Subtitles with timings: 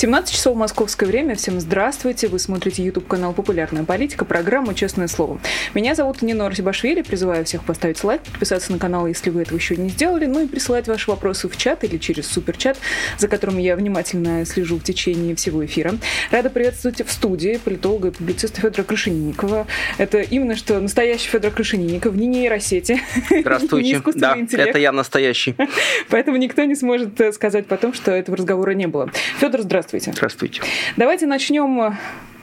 [0.00, 1.34] 17 часов московское время.
[1.34, 2.26] Всем здравствуйте.
[2.28, 5.38] Вы смотрите YouTube канал «Популярная политика», программу «Честное слово».
[5.74, 7.02] Меня зовут Нина Арзибашвили.
[7.02, 10.46] Призываю всех поставить лайк, подписаться на канал, если вы этого еще не сделали, ну и
[10.46, 12.78] присылать ваши вопросы в чат или через суперчат,
[13.18, 15.92] за которым я внимательно слежу в течение всего эфира.
[16.30, 19.66] Рада приветствовать в студии политолога и публициста Федора Крашенинникова.
[19.98, 23.02] Это именно что настоящий Федор Крашенинников, не нейросети.
[23.28, 24.00] Здравствуйте.
[24.14, 25.54] да, это я настоящий.
[26.08, 29.10] Поэтому никто не сможет сказать потом, что этого разговора не было.
[29.38, 29.89] Федор, здравствуйте.
[29.90, 30.12] Здравствуйте.
[30.12, 30.62] Здравствуйте.
[30.96, 31.96] Давайте начнем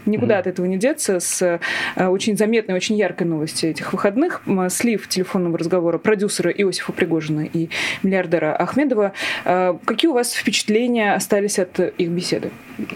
[0.07, 0.39] Никуда mm-hmm.
[0.39, 1.19] от этого не деться.
[1.19, 4.41] С э, очень заметной, очень яркой новости этих выходных.
[4.69, 7.69] Слив телефонного разговора продюсера Иосифа Пригожина и
[8.03, 9.11] миллиардера Ахмедова.
[9.43, 12.51] Э, какие у вас впечатления остались от их беседы?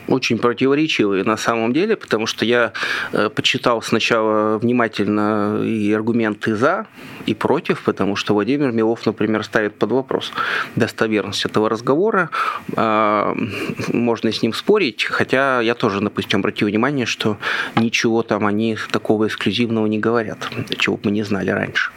[0.07, 2.73] Очень противоречивые на самом деле, потому что я
[3.13, 6.87] э, почитал сначала внимательно и аргументы за,
[7.25, 10.31] и против, потому что Владимир Милов, например, ставит под вопрос
[10.75, 12.29] достоверность этого разговора.
[12.75, 17.37] Можно с ним спорить, хотя я тоже, допустим, обратил внимание, что
[17.75, 21.91] ничего там они такого эксклюзивного не говорят, чего бы мы не знали раньше.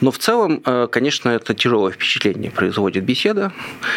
[0.00, 3.52] Но в целом, э, конечно, это тяжелое впечатление производит беседа.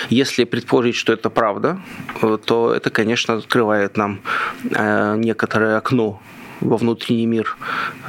[0.09, 1.81] Если предположить, что это правда,
[2.21, 4.19] э, то это, конечно, открывает нам
[4.71, 6.19] э, некоторое окно
[6.61, 7.57] во внутренний мир,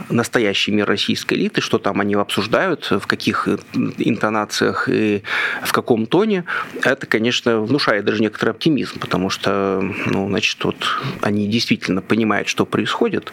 [0.09, 3.49] настоящий мир российской элиты, что там они обсуждают, в каких
[3.99, 5.23] интонациях и
[5.63, 6.45] в каком тоне,
[6.83, 10.77] это, конечно, внушает даже некоторый оптимизм, потому что, ну, значит, вот
[11.23, 13.33] они действительно понимают, что происходит.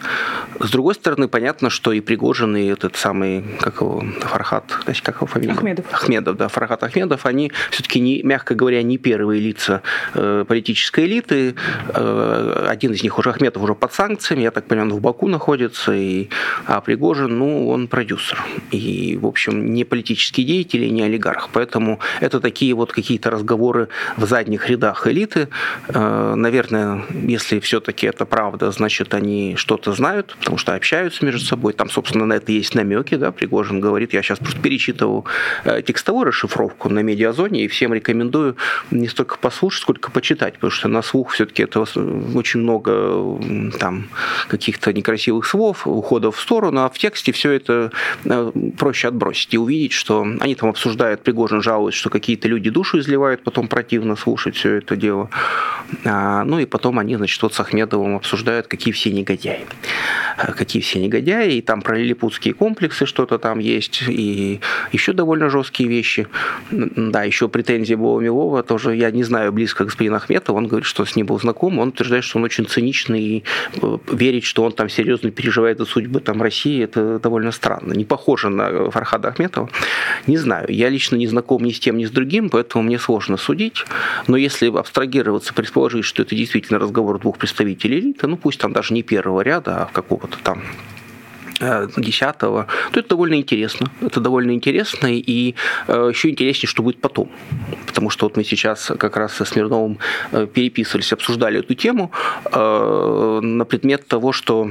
[0.60, 4.64] С другой стороны, понятно, что и Пригожин, и этот самый, как его, Фархат,
[5.02, 5.52] как его фамилия?
[5.52, 5.86] Ахмедов.
[5.92, 9.82] Ахмедов, да, Фархат Ахмедов, они все-таки, не, мягко говоря, не первые лица
[10.14, 11.54] э, политической элиты.
[11.88, 15.94] Э, один из них уже, Ахмедов, уже под санкциями, я так понимаю, в Баку находится,
[15.94, 16.28] и,
[16.66, 18.44] а Пригожин, ну, он продюсер.
[18.70, 21.48] И, в общем, не политический деятель, не олигарх.
[21.50, 25.48] Поэтому это такие вот какие-то разговоры в задних рядах элиты.
[25.88, 31.72] Э, наверное, если все-таки это правда, значит, они что-то знают, потому что общаются между собой.
[31.72, 35.24] Там, собственно, на это есть намеки, да, Пригожин говорит, я сейчас просто перечитывал
[35.64, 38.56] э, текстовую расшифровку на медиазоне, и всем рекомендую
[38.90, 41.80] не столько послушать, сколько почитать, потому что на слух все-таки это
[42.34, 43.40] очень много
[43.78, 44.08] там
[44.48, 47.90] каких-то некрасивых слов, уходов в сторону, а в тексте все это
[48.24, 52.98] э, проще отбросить и увидеть, что они там обсуждают, Пригожин жалуется, что какие-то люди душу
[52.98, 55.30] изливают, потом противно слушать все это дело.
[56.04, 59.66] А, ну и потом они, значит, вот с Ахмедовым обсуждают, какие все негодяи.
[60.38, 64.60] Э, какие все негодяи, и там про лилипутские комплексы что-то там есть, и
[64.92, 66.26] еще довольно жесткие вещи.
[66.70, 71.04] Да, еще претензия была Милова, тоже я не знаю близко господина Ахметова, он говорит, что
[71.04, 73.44] с ним был знаком, он утверждает, что он очень циничный и
[73.82, 77.92] э, верит, что он там серьезно переживает за судьбы там России, это довольно странно.
[77.92, 79.70] Не похоже на Фархада Ахметова.
[80.26, 83.36] Не знаю, я лично не знаком ни с тем, ни с другим, поэтому мне сложно
[83.36, 83.84] судить,
[84.26, 88.94] но если абстрагироваться, предположить, что это действительно разговор двух представителей элиты, ну пусть там даже
[88.94, 90.62] не первого ряда, а какого-то там
[91.96, 93.90] десятого, то это довольно интересно.
[94.00, 95.54] Это довольно интересно, и
[95.88, 97.30] э, еще интереснее, что будет потом.
[97.86, 99.98] Потому что вот мы сейчас как раз со Смирновым
[100.32, 102.10] э, переписывались, обсуждали эту тему
[102.52, 104.70] на предмет того, что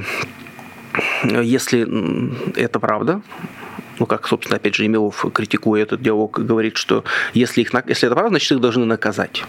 [1.22, 1.86] если
[2.58, 3.20] это правда,
[3.98, 7.04] ну, как, собственно, опять же, Емелов, критикуя этот диалог, говорит, что
[7.34, 9.44] если, их, если это правда, значит, их должны наказать.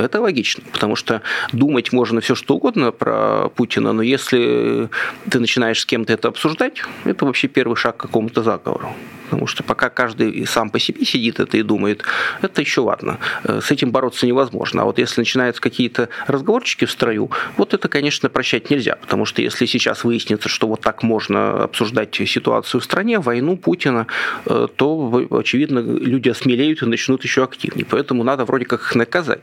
[0.00, 1.22] Это логично, потому что
[1.52, 4.88] думать можно все что угодно про Путина, но если
[5.30, 8.94] ты начинаешь с кем-то это обсуждать, это вообще первый шаг к какому-то заговору
[9.30, 12.02] потому что пока каждый сам по себе сидит это и думает,
[12.42, 13.18] это еще ладно.
[13.44, 14.82] Э, с этим бороться невозможно.
[14.82, 19.40] А вот если начинаются какие-то разговорчики в строю, вот это, конечно, прощать нельзя, потому что
[19.40, 24.08] если сейчас выяснится, что вот так можно обсуждать ситуацию в стране, войну Путина,
[24.46, 27.86] э, то, очевидно, люди осмелеют и начнут еще активнее.
[27.88, 29.42] Поэтому надо вроде как их наказать.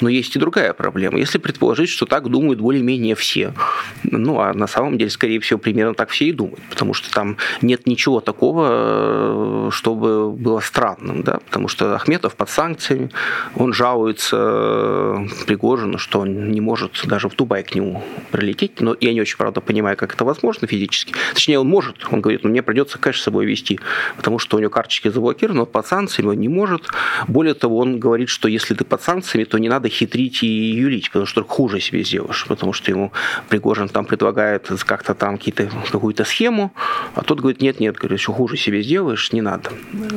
[0.00, 1.18] Но есть и другая проблема.
[1.18, 3.54] Если предположить, что так думают более-менее все,
[4.02, 7.36] ну, а на самом деле, скорее всего, примерно так все и думают, потому что там
[7.62, 9.27] нет ничего такого, э,
[9.70, 13.10] чтобы было странным, да, потому что Ахметов под санкциями,
[13.54, 18.96] он жалуется э, Пригожину, что он не может даже в Дубай к нему прилететь, но
[19.00, 21.14] я не очень, правда, понимаю, как это возможно физически.
[21.34, 23.80] Точнее, он может, он говорит, но мне придется кэш с собой вести,
[24.16, 26.82] потому что у него карточки заблокированы, но под санкциями он не может.
[27.26, 31.08] Более того, он говорит, что если ты под санкциями, то не надо хитрить и юлить,
[31.08, 33.12] потому что хуже себе сделаешь, потому что ему
[33.48, 36.72] Пригожин там предлагает как-то там какие-то, какую-то схему,
[37.14, 39.70] а тот говорит, нет, нет, говорит, еще хуже себе сделаешь, делаешь, не надо.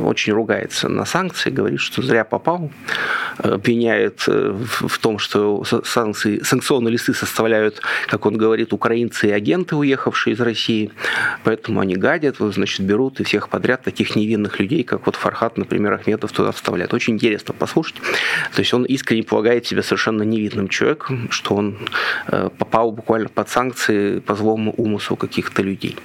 [0.04, 2.72] Очень ругается на санкции, говорит, что зря попал,
[3.38, 9.76] обвиняет э, в том, что санкции, санкционные листы составляют, как он говорит, украинцы и агенты,
[9.76, 10.92] уехавшие из России.
[11.44, 15.58] Поэтому они гадят, вот, значит, берут и всех подряд таких невинных людей, как вот Фархат,
[15.58, 16.94] например, Ахметов туда вставляет.
[16.94, 17.96] Очень интересно послушать.
[18.56, 21.78] То есть он искренне полагает себя совершенно невинным человеком, что он
[22.28, 25.96] э, попал буквально под санкции по злому умыслу каких-то людей.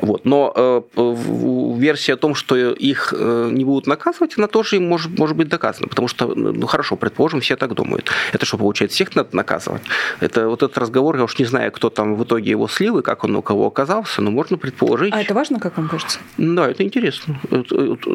[0.00, 0.24] Вот.
[0.24, 5.18] Но э, версия о том, что их э, не будут наказывать, она тоже им может,
[5.18, 5.88] может быть доказана.
[5.88, 8.10] Потому что, ну хорошо, предположим, все так думают.
[8.32, 9.82] Это что, получается, всех надо наказывать?
[10.20, 13.02] Это вот этот разговор, я уж не знаю, кто там в итоге его слил и
[13.02, 15.12] как он у кого оказался, но можно предположить.
[15.14, 16.18] А это важно, как вам кажется?
[16.38, 17.38] Да, это интересно.
[17.50, 17.62] Э,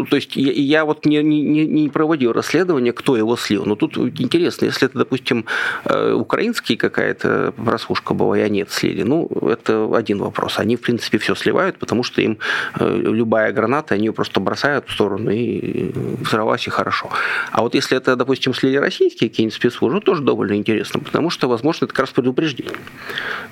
[0.10, 3.66] то есть я, я вот не, не, не проводил расследование, кто его слил.
[3.66, 5.46] Но тут интересно, если это, допустим,
[5.86, 10.60] э, украинский какая-то прослушка была, и они это слили, ну, это один вопрос.
[10.60, 12.38] Они, в принципе, все сливают потому что им
[12.80, 15.92] любая граната, они ее просто бросают в сторону и
[16.22, 17.10] взорвалась и хорошо.
[17.52, 21.86] А вот если это, допустим, слили российские какие-нибудь спецслужбы, тоже довольно интересно, потому что, возможно,
[21.86, 22.74] это как раз предупреждение.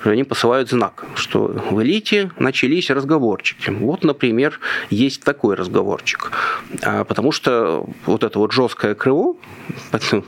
[0.03, 3.69] Они посылают знак, что в элите начались разговорчики.
[3.69, 4.59] Вот, например,
[4.89, 6.31] есть такой разговорчик.
[6.81, 9.37] А, потому что вот это вот жесткое крыло,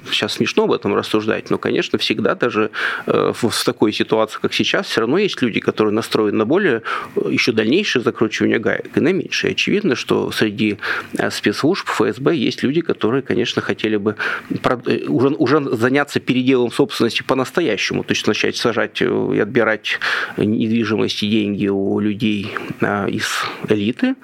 [0.09, 2.71] сейчас смешно об этом рассуждать, но, конечно, всегда даже
[3.05, 6.81] э, в такой ситуации, как сейчас, все равно есть люди, которые настроены на более
[7.15, 9.51] э, еще дальнейшее закручивание гаек и на меньшее.
[9.51, 10.77] Очевидно, что среди
[11.17, 14.15] э, спецслужб ФСБ есть люди, которые, конечно, хотели бы
[14.49, 19.99] э, уже, уже заняться переделом собственности по-настоящему, то есть начать сажать э, и отбирать
[20.37, 23.27] недвижимость и деньги у людей из
[23.69, 24.15] элиты.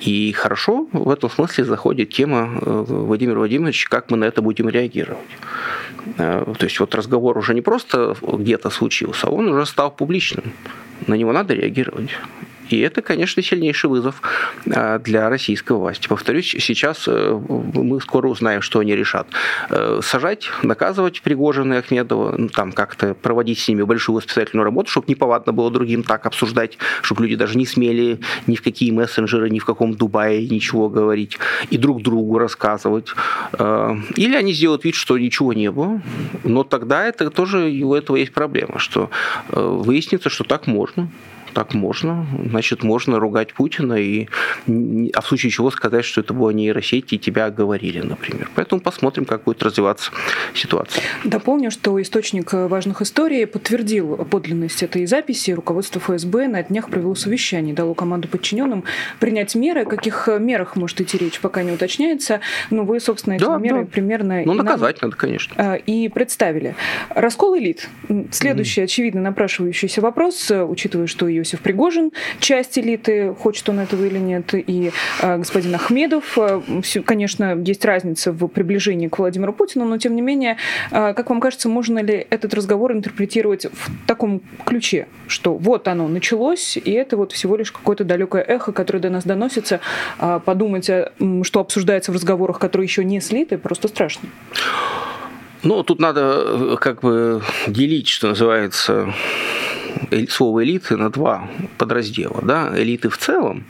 [0.00, 5.18] И хорошо в этом смысле заходит тема Владимира Владимировича, как мы на это будем реагировать.
[6.16, 10.52] То есть вот разговор уже не просто где-то случился, а он уже стал публичным.
[11.06, 12.10] На него надо реагировать.
[12.70, 14.20] И это, конечно, сильнейший вызов
[14.70, 16.08] а, для российской власти.
[16.08, 17.40] Повторюсь, сейчас э,
[17.74, 19.28] мы скоро узнаем, что они решат.
[19.70, 24.90] Э, сажать, наказывать Пригожина и Ахмедова, ну, там как-то проводить с ними большую воспитательную работу,
[24.90, 29.50] чтобы неповадно было другим так обсуждать, чтобы люди даже не смели ни в какие мессенджеры,
[29.50, 31.38] ни в каком Дубае ничего говорить
[31.70, 33.08] и друг другу рассказывать.
[33.52, 36.00] Э, или они сделают вид, что ничего не было,
[36.44, 39.10] но тогда это тоже у этого есть проблема, что
[39.48, 41.08] выяснится, что так можно
[41.56, 42.26] так можно.
[42.50, 44.28] Значит, можно ругать Путина, и,
[45.14, 48.50] а в случае чего сказать, что это было нейросети, и тебя оговорили, например.
[48.54, 50.10] Поэтому посмотрим, как будет развиваться
[50.52, 51.02] ситуация.
[51.24, 55.52] Дополню, что источник важных историй подтвердил подлинность этой записи.
[55.52, 58.84] Руководство ФСБ на днях провело совещание, дало команду подчиненным
[59.18, 59.80] принять меры.
[59.80, 62.40] О каких мерах может идти речь, пока не уточняется.
[62.68, 63.90] Но вы, собственно, эти да, меры да.
[63.90, 64.42] примерно...
[64.44, 65.54] Ну, наказать нам, надо, конечно.
[65.56, 66.74] А, и представили.
[67.08, 67.88] Раскол элит.
[68.30, 68.84] Следующий, mm-hmm.
[68.84, 74.52] очевидно, напрашивающийся вопрос, учитывая, что ее Иосиф Пригожин, часть элиты, хочет он этого или нет,
[74.54, 74.90] и
[75.22, 76.36] э, господин Ахмедов.
[76.36, 76.60] Э,
[77.04, 80.56] конечно, есть разница в приближении к Владимиру Путину, но тем не менее,
[80.90, 86.08] э, как вам кажется, можно ли этот разговор интерпретировать в таком ключе, что вот оно
[86.08, 89.80] началось, и это вот всего лишь какое-то далекое эхо, которое до нас доносится,
[90.44, 90.90] подумать,
[91.42, 94.28] что обсуждается в разговорах, которые еще не слиты, просто страшно.
[95.62, 99.12] Ну, тут надо как бы делить, что называется,
[100.28, 101.48] слово элиты на два
[101.78, 102.40] подраздела.
[102.42, 102.72] Да?
[102.74, 103.64] Элиты в целом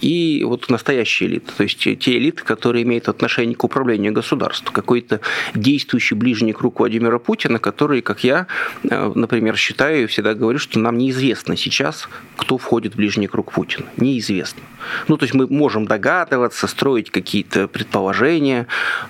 [0.00, 5.20] и вот настоящие элиты, то есть те элиты, которые имеют отношение к управлению государством, какой-то
[5.54, 8.46] действующий ближний круг Владимира Путина, который, как я,
[8.90, 13.52] а, например, считаю и всегда говорю, что нам неизвестно сейчас, кто входит в ближний круг
[13.52, 13.86] Путина.
[13.96, 14.62] Неизвестно.
[15.08, 18.66] Ну, то есть мы можем догадываться, строить какие-то предположения,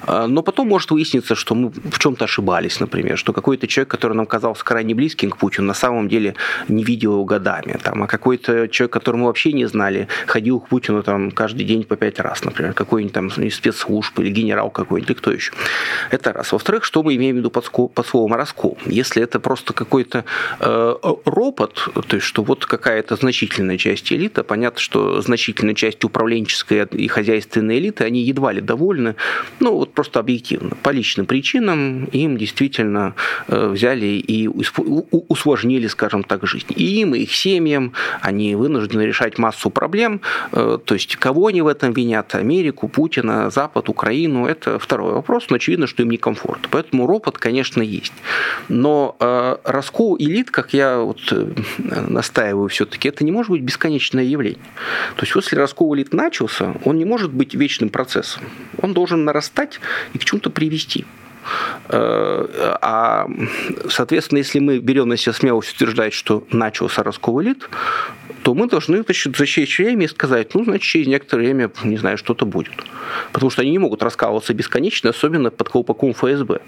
[0.06, 4.16] а, но потом может выясниться, что мы в чем-то ошибались, например, что какой-то человек, который
[4.16, 6.34] нам казался крайне близким к Путину, на самом деле
[6.68, 10.60] не видел его годами, там, а какой-то человек, которого мы вообще не знали, знали, ходил
[10.60, 14.70] к Путину там каждый день по пять раз, например, какой-нибудь там из спецслужб или генерал
[14.70, 15.52] какой-нибудь, или кто еще.
[16.10, 16.52] Это раз.
[16.52, 18.78] Во-вторых, что мы имеем в виду под, под словом раскол?
[18.86, 20.24] Если это просто какой-то
[20.60, 20.94] э,
[21.24, 27.08] ропот, то есть что вот какая-то значительная часть элиты, понятно, что значительная часть управленческой и
[27.08, 29.14] хозяйственной элиты, они едва ли довольны,
[29.60, 30.76] ну вот просто объективно.
[30.82, 33.14] По личным причинам им действительно
[33.48, 36.72] э, взяли и усложнили, скажем так, жизнь.
[36.76, 39.81] И им, и их семьям, они вынуждены решать массу проблем.
[40.52, 42.34] Э, то есть кого они в этом винят?
[42.34, 44.46] Америку, Путина, Запад, Украину?
[44.46, 46.68] Это второй вопрос, но очевидно, что им некомфортно.
[46.70, 48.12] Поэтому ропот, конечно, есть.
[48.68, 51.46] Но э, раскол элит, как я вот э,
[52.08, 54.62] настаиваю все-таки, это не может быть бесконечное явление.
[55.16, 58.42] То есть если раскол элит начался, он не может быть вечным процессом.
[58.80, 59.80] Он должен нарастать
[60.12, 61.04] и к чему-то привести.
[61.88, 63.26] А,
[63.88, 67.32] соответственно, если мы берем на себя смелость утверждать, что начался раскол
[68.42, 72.18] то мы должны значит, засечь время и сказать, ну, значит, через некоторое время, не знаю,
[72.18, 72.72] что-то будет.
[73.32, 76.60] Потому что они не могут раскалываться бесконечно, особенно под колпаком ФСБ.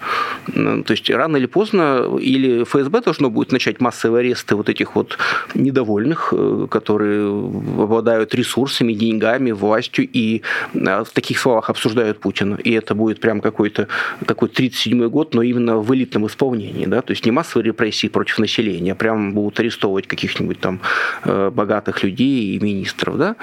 [0.54, 5.18] То есть рано или поздно или ФСБ должно будет начать массовые аресты вот этих вот
[5.54, 10.42] недовольных, э, которые обладают ресурсами, деньгами, властью и
[10.74, 12.56] э, в таких словах обсуждают Путина.
[12.56, 13.88] И это будет прям какой-то
[14.26, 16.86] такой 37-й год, но именно в элитном исполнении.
[16.86, 17.02] Да?
[17.02, 20.80] То есть не массовые репрессии против населения, а прям будут арестовывать каких-нибудь там
[21.24, 23.16] э, богатых людей и министров.
[23.18, 23.36] Да?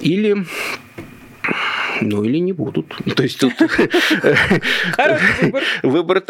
[0.00, 0.44] Или
[2.00, 2.96] ну или не будут.
[3.16, 3.54] То есть тут
[5.82, 6.22] выбор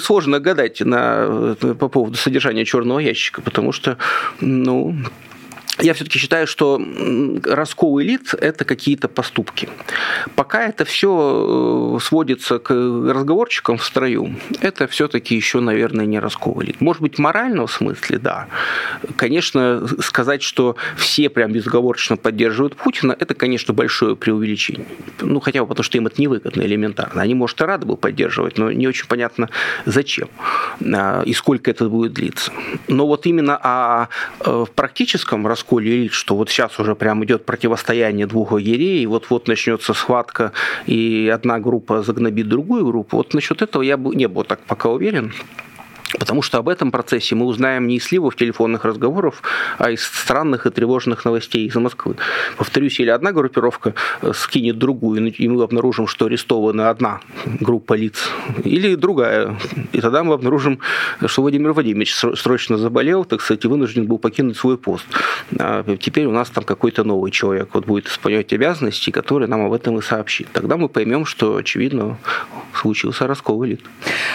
[0.00, 3.96] сложно гадать на, по поводу содержания черного ящика, потому что,
[4.40, 4.96] ну,
[5.80, 6.80] я все-таки считаю, что
[7.44, 9.68] раскол элит– это какие-то поступки.
[10.36, 16.62] Пока это все э, сводится к разговорчикам в строю, это все-таки еще, наверное, не раскол
[16.62, 16.80] элит.
[16.80, 18.46] Может быть, в моральном смысле, да.
[19.16, 24.86] Конечно, сказать, что все прям безоговорочно поддерживают Путина, это, конечно, большое преувеличение.
[25.20, 27.20] Ну, хотя бы потому, что им это невыгодно элементарно.
[27.22, 29.50] Они, может, и рады бы поддерживать, но не очень понятно,
[29.86, 30.28] зачем
[30.94, 32.52] а, и сколько это будет длиться.
[32.86, 34.08] Но вот именно о,
[34.40, 39.48] э, практическом расколе расколе элит, что вот сейчас уже прям идет противостояние двух лагерей, вот-вот
[39.48, 40.52] начнется схватка,
[40.86, 43.16] и одна группа загнобит другую группу.
[43.16, 45.32] Вот насчет этого я бы не был так пока уверен.
[46.18, 49.42] Потому что об этом процессе мы узнаем не из сливов телефонных разговоров,
[49.78, 52.16] а из странных и тревожных новостей из Москвы.
[52.56, 57.20] Повторюсь, или одна группировка э, скинет другую, и мы обнаружим, что арестована одна
[57.60, 58.30] группа лиц,
[58.64, 59.56] или другая.
[59.92, 60.78] И тогда мы обнаружим,
[61.26, 65.04] что Владимир Владимирович срочно заболел, так сказать, и вынужден был покинуть свой пост.
[65.58, 69.72] А теперь у нас там какой-то новый человек вот будет исполнять обязанности, который нам об
[69.72, 70.48] этом и сообщит.
[70.52, 72.18] Тогда мы поймем, что, очевидно,
[72.74, 73.80] случился раскол элит.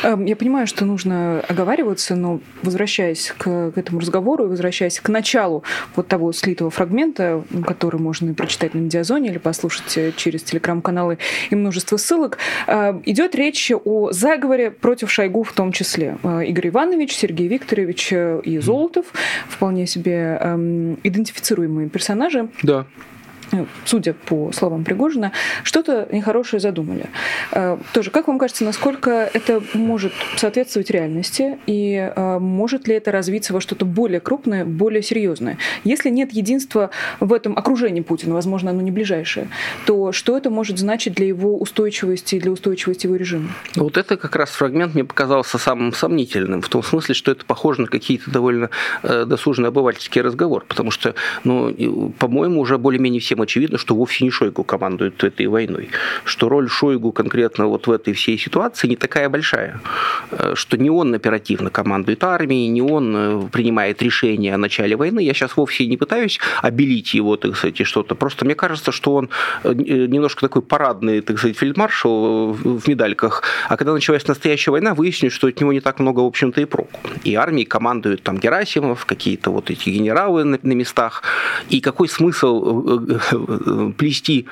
[0.03, 4.99] Эм, я понимаю, что нужно оговаривать договариваться, но возвращаясь к, к этому разговору и возвращаясь
[4.99, 5.63] к началу
[5.95, 11.19] вот того слитого фрагмента, который можно прочитать на Медиазоне или послушать э, через телеграм-каналы
[11.51, 16.17] и множество ссылок, э, идет речь о заговоре против Шойгу в том числе.
[16.23, 19.05] Э, Игорь Иванович, Сергей Викторович и Золотов,
[19.47, 22.49] вполне себе эм, идентифицируемые персонажи.
[22.63, 22.85] Да
[23.85, 25.31] судя по словам Пригожина,
[25.63, 27.07] что-то нехорошее задумали.
[27.51, 33.11] Э, тоже, как вам кажется, насколько это может соответствовать реальности и э, может ли это
[33.11, 35.57] развиться во что-то более крупное, более серьезное?
[35.83, 39.49] Если нет единства в этом окружении Путина, возможно, оно не ближайшее,
[39.85, 43.49] то что это может значить для его устойчивости и для устойчивости его режима?
[43.75, 47.81] Вот это как раз фрагмент мне показался самым сомнительным, в том смысле, что это похоже
[47.81, 48.69] на какие-то довольно
[49.03, 54.31] э, досужные обывательские разговоры, потому что, ну, по-моему, уже более-менее всем очевидно, что вовсе не
[54.31, 55.89] Шойгу командует этой войной,
[56.23, 59.79] что роль Шойгу конкретно вот в этой всей ситуации не такая большая,
[60.31, 65.19] э, что не он оперативно командует армией, не он э, принимает решения о начале войны.
[65.21, 68.15] Я сейчас вовсе не пытаюсь обелить его, так сказать, что-то.
[68.15, 69.29] Просто мне кажется, что он
[69.63, 73.43] э, немножко такой парадный, так сказать, фельдмаршал в медальках.
[73.67, 76.65] А когда началась настоящая война, выяснилось, что от него не так много, в общем-то, и
[76.65, 76.99] проку.
[77.23, 81.23] И армией командуют там Герасимов, какие-то вот эти генералы на местах.
[81.69, 82.99] И какой смысл
[83.97, 84.45] плести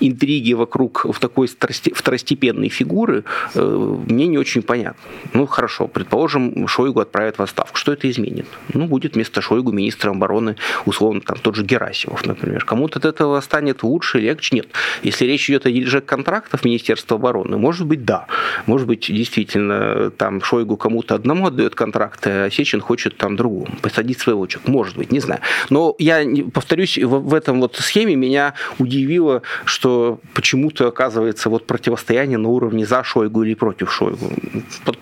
[0.00, 3.24] интриги вокруг в такой второстепенной фигуры,
[3.54, 5.00] э, мне не очень понятно.
[5.32, 7.76] Ну, хорошо, предположим, Шойгу отправят в отставку.
[7.76, 8.46] Что это изменит?
[8.72, 12.64] Ну, будет вместо Шойгу министром обороны, условно, там, тот же Герасимов, например.
[12.64, 14.56] Кому-то от этого станет лучше, легче?
[14.56, 14.68] Нет.
[15.02, 18.26] Если речь идет о дележе контрактов Министерства обороны, может быть, да.
[18.66, 24.18] Может быть, действительно, там Шойгу кому-то одному отдает контракты, а Сечин хочет там другому посадить
[24.20, 24.70] своего человека.
[24.70, 25.40] Может быть, не знаю.
[25.70, 32.48] Но я повторюсь, в этом вот схеме меня удивило, что почему-то оказывается вот противостояние на
[32.48, 34.32] уровне за Шойгу или против Шойгу.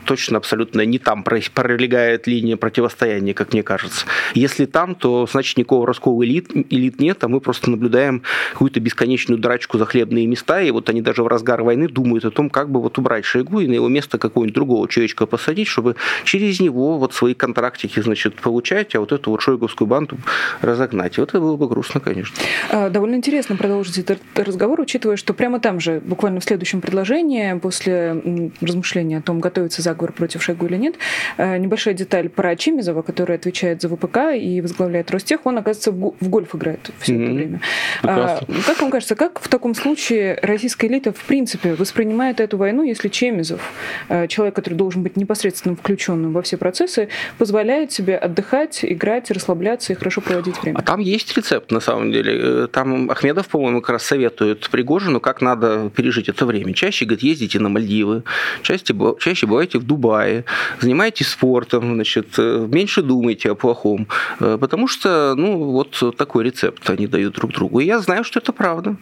[0.05, 4.07] Точно абсолютно не там пролегает линия противостояния, как мне кажется.
[4.35, 9.39] Если там, то значит никакого раскола элит, элит нет, а мы просто наблюдаем какую-то бесконечную
[9.39, 12.71] драчку за хлебные места, и вот они даже в разгар войны думают о том, как
[12.71, 16.99] бы вот убрать Шойгу и на его место какого-нибудь другого человечка посадить, чтобы через него
[16.99, 20.19] вот свои контрактики, значит, получать, а вот эту вот шойговскую банду
[20.61, 21.19] разогнать.
[21.19, 22.37] И вот это было бы грустно, конечно.
[22.71, 27.59] А, довольно интересно продолжить этот разговор, учитывая, что прямо там же, буквально в следующем предложении,
[27.59, 28.17] после
[28.61, 30.95] размышления о том, готовится заговор против Шойгу или нет,
[31.37, 36.29] э, небольшая деталь про Чимизова, который отвечает за ВПК и возглавляет Ростех, он, оказывается, в
[36.29, 37.25] гольф играет все mm-hmm.
[37.25, 37.61] это время.
[38.03, 42.83] А, как вам кажется, как в таком случае российская элита в принципе воспринимает эту войну,
[42.83, 43.61] если Чемизов,
[44.09, 49.93] э, человек, который должен быть непосредственно включенным во все процессы, позволяет себе отдыхать, играть, расслабляться
[49.93, 50.79] и хорошо проводить время?
[50.79, 52.63] А там есть рецепт, на самом деле.
[52.65, 56.75] Э, там Ахмедов, по-моему, как раз советует Пригожину, как надо пережить это время.
[56.75, 58.23] Чаще, говорит, ездите на Мальдивы,
[58.63, 60.45] чаще, чаще бывайте в Дубае,
[60.81, 64.07] занимайтесь спортом, значит, меньше думайте о плохом.
[64.39, 67.81] Потому что, ну, вот такой рецепт они дают друг другу.
[67.81, 68.97] И я знаю, что это правда.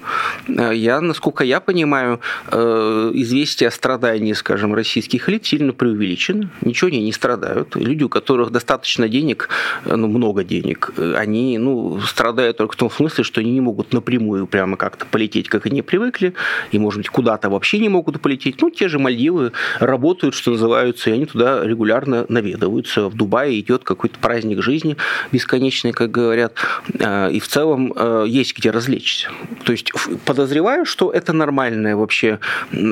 [0.48, 6.48] Я, насколько я понимаю, известия о страдании, скажем, российских элит сильно преувеличены.
[6.62, 7.76] Ничего они не страдают.
[7.76, 9.48] Люди, у которых достаточно денег,
[9.84, 14.46] ну, много денег, они, ну, страдают только в том смысле, что они не могут напрямую
[14.46, 16.34] прямо как-то полететь, как они привыкли,
[16.72, 18.60] и, может быть, куда-то вообще не могут полететь.
[18.60, 23.08] Ну, те же Мальдивы работают, что называется, и они туда регулярно наведываются.
[23.08, 24.96] В Дубае идет какой-то праздник жизни
[25.32, 26.54] бесконечный, как говорят,
[26.92, 27.94] и в целом
[28.26, 29.30] есть где развлечься.
[29.64, 29.92] То есть
[30.24, 32.38] подозреваю, что это нормальное вообще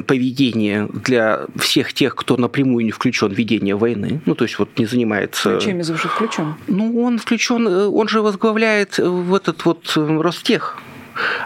[0.07, 4.21] поведение для всех тех, кто напрямую не включен в ведение войны.
[4.27, 5.57] Ну, то есть вот не занимается...
[5.57, 6.55] А Чемизов же включен.
[6.67, 10.79] Ну, он включен, он же возглавляет в этот вот Ростех.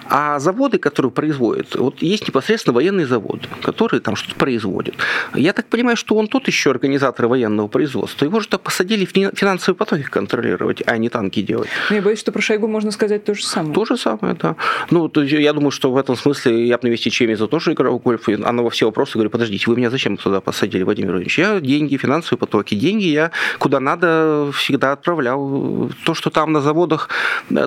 [0.09, 4.95] А заводы, которые производят, вот есть непосредственно военные заводы, которые там что-то производят.
[5.35, 8.25] Я так понимаю, что он тот еще организатор военного производства.
[8.25, 11.69] Его же так посадили финансовые потоки контролировать, а не танки делать.
[11.91, 13.75] Но я боюсь, что про Шойгу можно сказать то же самое.
[13.75, 14.57] То же самое, да.
[14.91, 17.73] Ну, то есть я думаю, что в этом смысле я бы на месте Чемиза тоже
[17.73, 18.29] играл в гольф.
[18.29, 21.39] Она во все вопросы говорит, подождите, вы меня зачем туда посадили, Владимир Владимирович?
[21.39, 22.75] Я деньги, финансовые потоки.
[22.75, 25.91] Деньги я куда надо всегда отправлял.
[26.05, 27.09] То, что там на заводах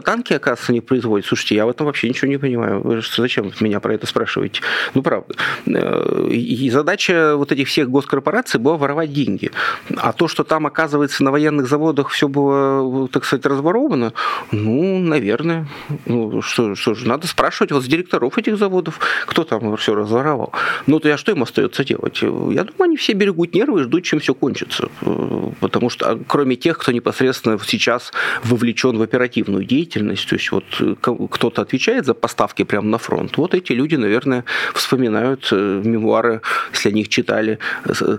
[0.04, 1.26] танки, оказывается, не производят.
[1.26, 2.82] Слушайте, я в этом вообще ничего не понимаю.
[2.82, 4.62] Вы же зачем меня про это спрашиваете?
[4.94, 5.36] Ну, правда.
[5.66, 9.52] Э, и задача вот этих всех госкорпораций была воровать деньги.
[9.96, 14.12] А то, что там, оказывается, на военных заводах все было, так сказать, разворовано,
[14.52, 15.68] ну, наверное.
[16.06, 20.52] Ну, что, что же, надо спрашивать вот с директоров этих заводов, кто там все разворовал.
[20.88, 22.22] Ну, то я что им остается делать?
[22.22, 24.90] Я думаю, они все берегут нервы и ждут, чем все кончится.
[25.02, 28.12] Э, потому что, кроме тех, кто непосредственно сейчас
[28.44, 30.96] вовлечен в оперативную деятельность, то есть вот э,
[31.32, 33.38] кто-то отвечает отвечает за поставки прямо на фронт.
[33.38, 36.42] Вот эти люди, наверное, вспоминают э, мемуары,
[36.74, 37.60] если они их читали,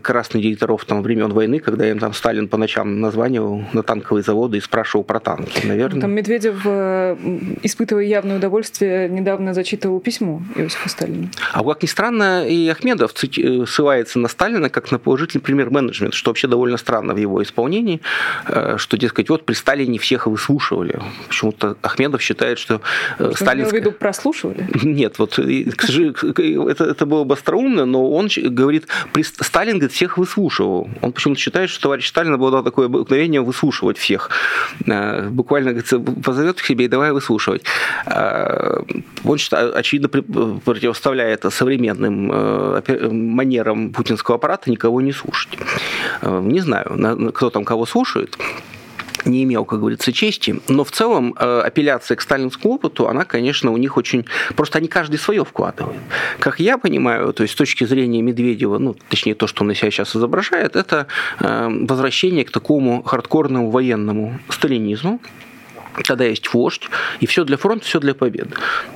[0.03, 4.59] красных директоров там времен войны, когда им там Сталин по ночам названивал на танковые заводы
[4.59, 6.01] и спрашивал про танки, наверное.
[6.01, 7.17] Там Медведев, э,
[7.63, 11.29] испытывая явное удовольствие, недавно зачитывал письмо Иосифа Сталина.
[11.53, 16.17] А как ни странно, и Ахмедов э, ссылается на Сталина как на положительный пример менеджмента,
[16.17, 18.01] что вообще довольно странно в его исполнении,
[18.77, 21.01] что, дескать, вот при Сталине всех выслушивали.
[21.29, 22.81] Почему-то Ахмедов считает, что,
[23.19, 24.69] что Сталин имел в виду, прослушивали?
[24.83, 28.87] Нет, вот сожалению, это, это было бы остроумно, но он говорит,
[29.23, 30.89] Сталин говорит, всех выслушивал.
[31.03, 34.31] Он почему-то считает, что товарищ Сталин было такое обыкновение выслушивать всех.
[34.87, 37.63] Э, буквально говорится, позовет к себе и давай выслушивать.
[38.07, 38.83] Э,
[39.25, 45.59] он, очевидно, противоставляет современным э, манерам путинского аппарата никого не слушать.
[46.23, 48.37] Не знаю, кто там кого слушает
[49.27, 50.61] не имел, как говорится, чести.
[50.69, 54.25] Но в целом э, апелляция к сталинскому опыту, она, конечно, у них очень...
[54.55, 55.99] Просто они каждый свое вкладывают.
[56.39, 59.79] Как я понимаю, то есть с точки зрения Медведева, ну, точнее, то, что он из
[59.79, 61.07] себя сейчас изображает, это
[61.41, 65.21] э, возвращение к такому хардкорному военному сталинизму,
[66.05, 66.89] когда есть вождь,
[67.21, 68.51] и все для фронта, все для победы.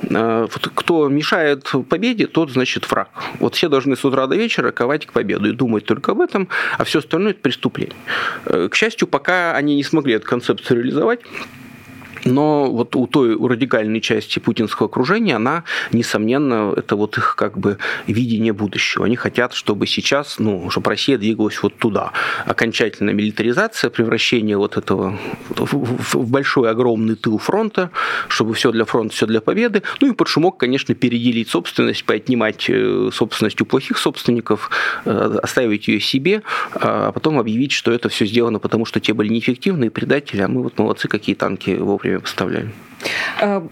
[0.09, 3.09] А, вот кто мешает победе, тот, значит, враг.
[3.39, 6.47] Вот все должны с утра до вечера ковать к победу и думать только об этом,
[6.77, 7.95] а все остальное– это преступление.
[8.45, 11.21] Э, к счастью, пока они не смогли эту концепцию реализовать,
[12.25, 17.57] но вот у той у радикальной части путинского окружения, она, несомненно, это вот их как
[17.57, 19.05] бы видение будущего.
[19.05, 22.11] Они хотят, чтобы сейчас, ну, чтобы Россия двигалась вот туда.
[22.45, 25.17] Окончательная милитаризация, превращение вот этого
[25.49, 27.91] в большой огромный тыл фронта,
[28.27, 29.83] чтобы все для фронта, все для победы.
[29.99, 34.69] Ну и под шумок, конечно, переделить собственность, поотнимать э, собственность у плохих собственников,
[35.05, 39.29] э, оставить ее себе, а потом объявить, что это все сделано, потому что те были
[39.29, 42.67] неэффективные предатели, а мы вот молодцы, какие танки вовремя время поставляли.
[42.67, 42.90] Э,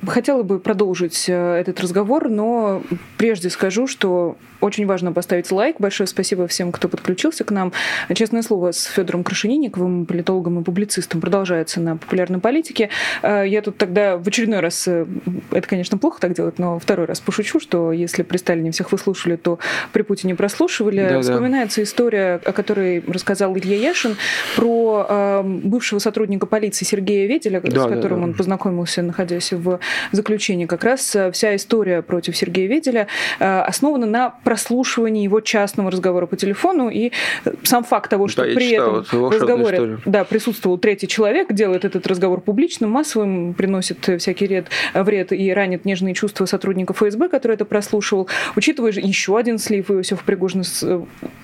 [0.08, 2.82] хотела бы продолжить э, этот разговор, но
[3.18, 5.78] прежде скажу, что очень важно поставить лайк.
[5.80, 7.72] Большое спасибо всем, кто подключился к нам.
[8.13, 12.89] Честное слово, с Федором Крашенинниковым, политологом и публицистом, продолжается на популярной политике.
[13.22, 17.20] Э, я тут тогда в очередной раз, это, конечно, плохо так делать, но второй раз
[17.20, 19.60] пошучу, что если при Сталине всех выслушали, то
[19.94, 21.08] при Путине прослушивали.
[21.10, 21.84] Да, Вспоминается да.
[21.84, 24.18] история, о которой рассказал Илья Яшин,
[24.56, 28.32] про бывшего сотрудника полиции Сергея Веделя, да, с которым да, да.
[28.32, 29.80] он познакомился, находясь в
[30.12, 30.66] заключении.
[30.66, 33.08] Как раз э, вся история против Сергея Веделя
[33.40, 36.90] э, основана на прослушивании его частного разговора по телефону.
[36.90, 37.12] И
[37.46, 42.08] э, сам факт того, что да, при этом разговоре да, присутствовал третий человек, делает этот
[42.08, 47.66] разговор публичным, массовым, приносит всякий ред, вред и ранит нежные чувства сотрудников ФСБ, который это
[47.66, 48.30] прослушивал.
[48.56, 50.64] Учитывая же еще один слив Иосифа Пригожина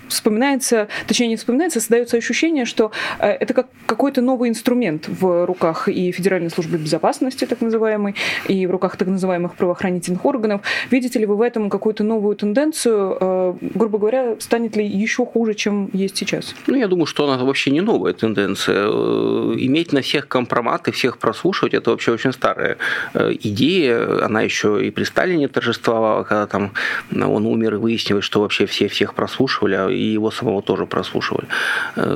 [0.08, 6.12] вспоминается, точнее не вспоминается, создается ощущение, что это как какой-то новый инструмент в руках и
[6.12, 8.16] Федеральной службы безопасности, так называемый
[8.48, 10.62] и в руках так называемых правоохранительных органов.
[10.92, 13.18] Видите ли вы в этом какую-то новую тенденцию?
[13.20, 16.56] Э, грубо говоря, станет ли еще хуже, чем есть сейчас?
[16.68, 18.88] Ну, я думаю, что она вообще не новая тенденция.
[18.88, 22.78] Э, иметь на всех компроматы, всех прослушивать, это вообще очень старая
[23.14, 24.26] э, идея.
[24.26, 26.72] Она еще и при Сталине торжествовала, когда там
[27.12, 31.48] он умер и выяснилось, что вообще все всех прослушивали, а и его самого тоже прослушивали.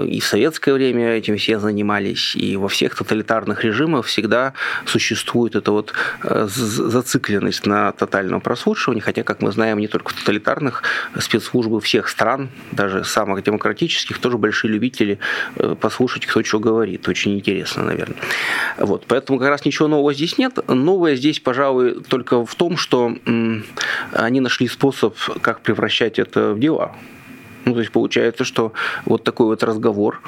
[0.07, 4.53] И в советское время этим все занимались, и во всех тоталитарных режимах всегда
[4.85, 10.83] существует эта вот зацикленность на тотальном прослушивании, хотя, как мы знаем, не только в тоталитарных
[11.17, 15.19] спецслужбы всех стран, даже самых демократических, тоже большие любители
[15.55, 17.07] э, послушать, кто что говорит.
[17.07, 18.17] Очень интересно, наверное.
[18.77, 19.05] Вот.
[19.07, 20.59] Поэтому как раз ничего нового здесь нет.
[20.67, 23.15] Новое здесь, пожалуй, только в том, что
[24.13, 26.95] они нашли способ, как превращать это в дела.
[27.69, 28.73] Ну, то есть получается, что
[29.05, 30.21] вот такой вот разговор,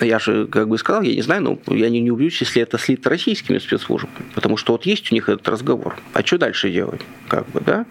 [0.00, 2.76] я же как бы сказал, я не знаю, но я не, не убьюсь, если это
[2.76, 5.96] слито российскими спецслужбами, потому что вот есть у них этот разговор.
[6.12, 7.00] А что дальше делать?
[7.28, 7.86] Как бы, да?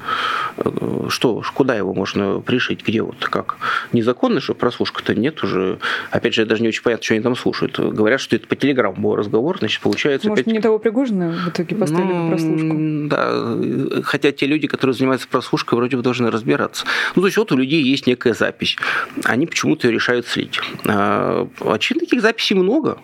[1.08, 3.58] Что, куда его можно пришить, где вот, как?
[3.93, 5.80] Незаконно, что прослушка-то нет уже.
[6.12, 7.80] Опять же, я даже не очень понятно, что они там слушают.
[7.80, 10.28] Говорят, что это по телеграмму был разговор, значит, получается...
[10.28, 10.54] Может, опять...
[10.54, 12.76] не того Пригожина в итоге поставили ну, прослушку?
[13.08, 16.86] Да, хотя те люди, которые занимаются прослушкой, вроде бы должны разбираться.
[17.15, 18.76] Ну, то есть вот у людей есть некая запись
[19.24, 20.60] они почему-то решают слить.
[20.86, 22.98] А, очевидно, таких записей много.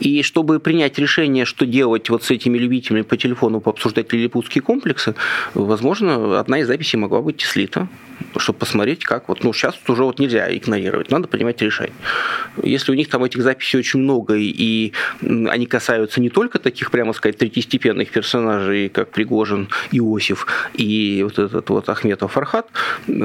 [0.00, 5.14] И чтобы принять решение, что делать вот с этими любителями по телефону пообсуждать лилипутские комплексы,
[5.54, 7.88] возможно, одна из записей могла быть слита
[8.36, 11.94] чтобы посмотреть, как вот, ну, сейчас уже вот нельзя игнорировать, надо принимать решение.
[12.62, 17.12] Если у них там этих записей очень много, и они касаются не только таких, прямо
[17.12, 22.68] сказать, третьестепенных персонажей, как Пригожин, Иосиф и вот этот вот Ахметов Фархат,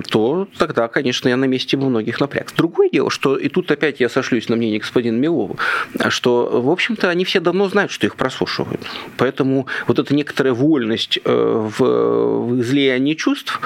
[0.09, 2.53] то тогда, конечно, я на месте многих напряг.
[2.55, 5.57] Другое дело, что и тут опять я сошлюсь на мнение господина Милова,
[6.09, 8.81] что, в общем-то, они все давно знают, что их прослушивают.
[9.17, 13.59] Поэтому вот эта некоторая вольность э, в, в излиянии чувств,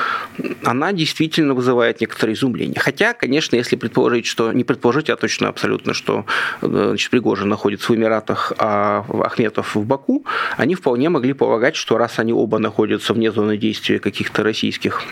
[0.63, 2.80] она действительно действительно вызывает некоторое изумление.
[2.80, 6.26] Хотя, конечно, если предположить, что не предположить, а точно абсолютно, что
[6.62, 10.26] э, значит, Пригожин находится в Эмиратах, а Ахметов в Баку,
[10.58, 15.04] они вполне могли полагать, что раз они оба находятся вне зоны действия каких-то российских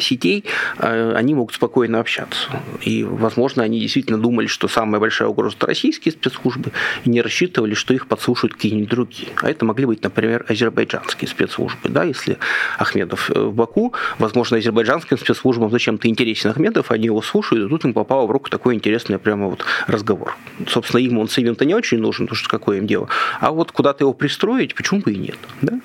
[0.00, 0.44] сетей,
[0.78, 2.48] э, они могут спокойно общаться.
[2.82, 6.72] И, возможно, они действительно думали, что самая большая угроза– это российские спецслужбы,
[7.04, 9.28] и не рассчитывали, что их подслушают какие-нибудь другие.
[9.42, 11.88] А это могли быть, например, азербайджанские спецслужбы.
[11.88, 12.38] Да, если
[12.78, 17.84] Ахмедов э, в Баку, возможно, азербайджанским спецслужбам зачем-то интересен Ахмедов, они его слушают, и тут
[17.84, 20.36] им попало в руку такой интересный прямо вот разговор.
[20.68, 23.08] Собственно, им он самим-то не очень нужен, потому что какое им дело.
[23.40, 25.38] А вот куда-то его пристроить, почему бы и нет.
[25.62, 25.80] Да?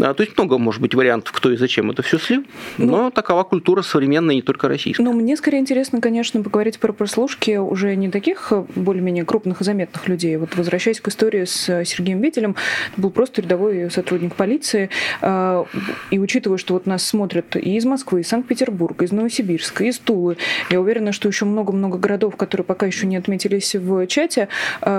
[0.00, 2.44] А, то есть много, может быть, вариантов, кто и зачем это все слил,
[2.78, 5.02] ну, но такова культура современная, не только российская.
[5.02, 9.64] Ну, мне скорее интересно, конечно, поговорить про прослушки уже не таких э, более-менее крупных и
[9.64, 10.36] заметных людей.
[10.36, 12.54] Вот возвращаясь к истории с э, Сергеем Вителем,
[12.92, 14.88] это был просто рядовой сотрудник полиции.
[15.20, 15.66] А,
[16.12, 20.36] и учитывая, что вот нас смотрят и из Москвы, из Санкт-Петербурга, из Новосибирска, из Тулы,
[20.70, 24.48] я уверена, что еще много-много городов, которые пока еще не отметились в чате.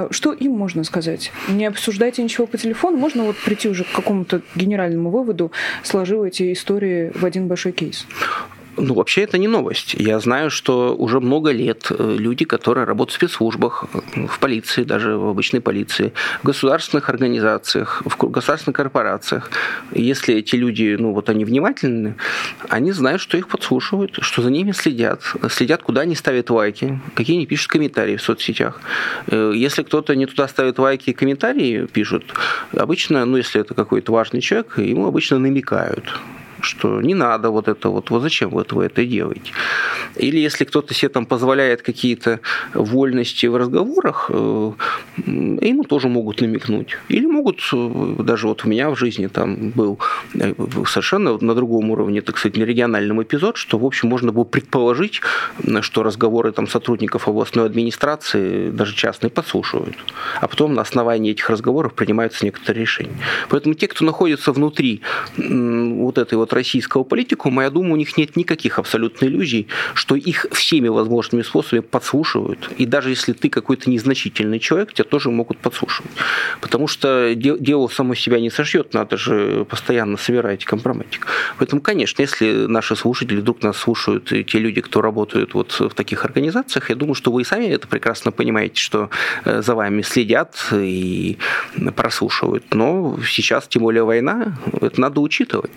[0.09, 1.31] Что им можно сказать?
[1.47, 5.51] Не обсуждайте ничего по телефону, можно вот прийти уже к какому-то генеральному выводу,
[5.83, 8.05] сложив эти истории в один большой кейс.
[8.77, 9.95] Ну, вообще это не новость.
[9.95, 15.17] Я знаю, что уже много лет э, люди, которые работают в спецслужбах, в полиции, даже
[15.17, 19.51] в обычной полиции, в государственных организациях, в государственных корпорациях,
[19.93, 22.15] если эти люди, ну, вот они внимательны,
[22.69, 27.35] они знают, что их подслушивают, что за ними следят, следят, куда они ставят лайки, какие
[27.35, 28.79] они пишут комментарии в соцсетях.
[29.27, 32.33] Э, если кто-то не туда ставит лайки и комментарии пишут,
[32.71, 36.19] обычно, ну, если это какой-то важный человек, ему обычно намекают
[36.61, 39.51] что не надо вот это вот, вот зачем вот вы это делаете.
[40.15, 42.39] Или если кто-то себе там позволяет какие-то
[42.73, 44.71] вольности в разговорах, э,
[45.17, 46.97] ему тоже могут намекнуть.
[47.09, 49.99] Или могут, э, даже вот у меня в жизни там был
[50.33, 50.53] э,
[50.87, 55.21] совершенно на другом уровне, так сказать, региональном эпизод, что, в общем, можно было предположить,
[55.81, 59.95] что разговоры там сотрудников областной администрации, даже частные, подслушивают.
[60.39, 63.17] А потом на основании этих разговоров принимаются некоторые решения.
[63.49, 65.01] Поэтому те, кто находится внутри
[65.37, 70.45] вот этой вот российского политикума, я думаю, у них нет никаких абсолютно иллюзий, что их
[70.51, 72.69] всеми возможными способами подслушивают.
[72.77, 76.11] И даже если ты какой-то незначительный человек, тебя тоже могут подслушивать.
[76.61, 81.27] Потому что дело само себя не сошьет, надо же постоянно собирать компроматик.
[81.57, 86.25] Поэтому, конечно, если наши слушатели вдруг нас слушают, те люди, кто работают вот в таких
[86.25, 89.09] организациях, я думаю, что вы и сами это прекрасно понимаете, что
[89.45, 91.37] э, за вами следят и
[91.95, 92.73] прослушивают.
[92.73, 95.71] Но сейчас, тем более война, это надо учитывать.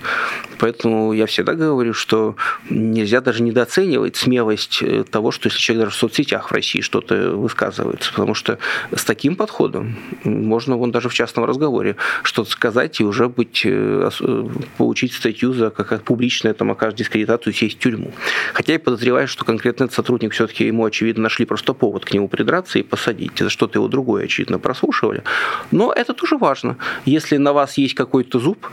[0.65, 2.37] Поэтому я всегда говорю, что
[2.71, 7.33] нельзя даже недооценивать смелость э, того, что если человек даже в соцсетях в России что-то
[7.33, 8.59] высказывается, потому что
[8.91, 14.09] с таким подходом можно вон даже в частном разговоре что-то сказать и уже быть, э,
[14.19, 14.45] э,
[14.79, 18.15] получить статью за как публичное там окажет дискредитацию сесть в тюрьму.
[18.55, 22.27] Хотя я подозреваю, что конкретно этот сотрудник все-таки ему, очевидно, нашли просто повод к нему
[22.27, 23.39] придраться и посадить.
[23.39, 25.25] За что-то его другое, очевидно, прослушивали.
[25.73, 26.79] Но это тоже важно.
[27.05, 28.67] Если на вас есть какой-то зуб,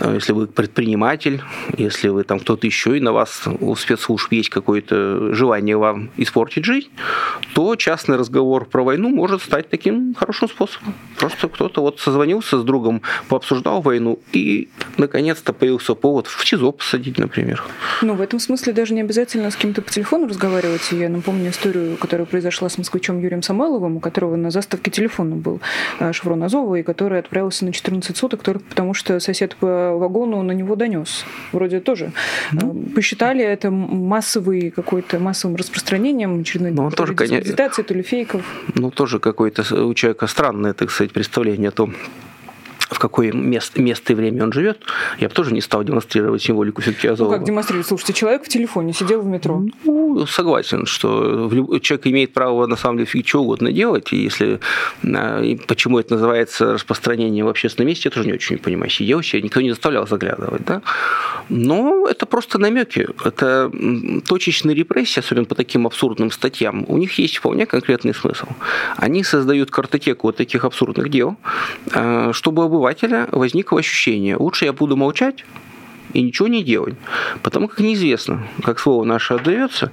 [0.00, 1.27] если вы предприниматель,
[1.76, 6.64] если вы там кто-то еще, и на вас у спецслужб есть какое-то желание вам испортить
[6.64, 6.88] жизнь,
[7.54, 10.94] то частный разговор про войну может стать таким хорошим способом.
[11.18, 17.18] Просто кто-то вот созвонился с другом, пообсуждал войну, и наконец-то появился повод в СИЗО посадить,
[17.18, 17.62] например.
[18.02, 20.92] Ну, в этом смысле даже не обязательно с кем-то по телефону разговаривать.
[20.92, 25.60] Я напомню историю, которая произошла с москвичом Юрием Самойловым, у которого на заставке телефона был
[25.98, 30.42] э, шеврон Азова, и который отправился на 14 суток только потому, что сосед по вагону
[30.42, 31.17] на него донес.
[31.52, 32.12] Вроде тоже.
[32.52, 32.74] Ну.
[32.94, 38.42] Посчитали это массовый какой-то массовым распространением очередной ну, тоже, конечно, то ли фейков.
[38.74, 41.94] Ну, тоже какое-то у человека странное, так сказать, представление о том,
[42.90, 44.82] в какое место, место и время он живет,
[45.18, 47.30] я бы тоже не стал демонстрировать символику все-таки Азова.
[47.30, 47.86] Ну, как демонстрировать?
[47.86, 49.62] Слушайте, человек в телефоне сидел в метро.
[49.84, 54.60] Ну, согласен, что человек имеет право, на самом деле, что угодно делать, и если...
[55.04, 58.90] А, и почему это называется распространение в общественном месте, я тоже не очень понимаю.
[58.90, 60.82] Сидел себе, никто не заставлял заглядывать, да?
[61.48, 63.08] Но это просто намеки.
[63.24, 63.70] Это
[64.26, 68.46] точечные репрессии, особенно по таким абсурдным статьям, у них есть вполне конкретный смысл.
[68.96, 71.36] Они создают картотеку вот таких абсурдных дел,
[71.92, 75.44] а, чтобы обывателя возникло ощущение, лучше я буду молчать,
[76.14, 76.94] и ничего не делать.
[77.42, 79.90] Потому как неизвестно, как слово наше отдается.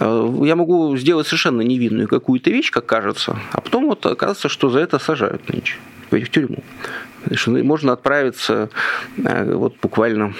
[0.00, 4.70] Э, я могу сделать совершенно невинную какую-то вещь, как кажется, а потом вот оказывается, что
[4.70, 5.76] за это сажают нынче
[6.10, 6.62] в тюрьму.
[7.46, 8.70] Можно отправиться
[9.18, 10.32] э, вот буквально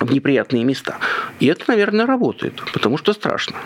[0.00, 0.96] в неприятные места.
[1.40, 3.56] И это, наверное, работает, потому что страшно.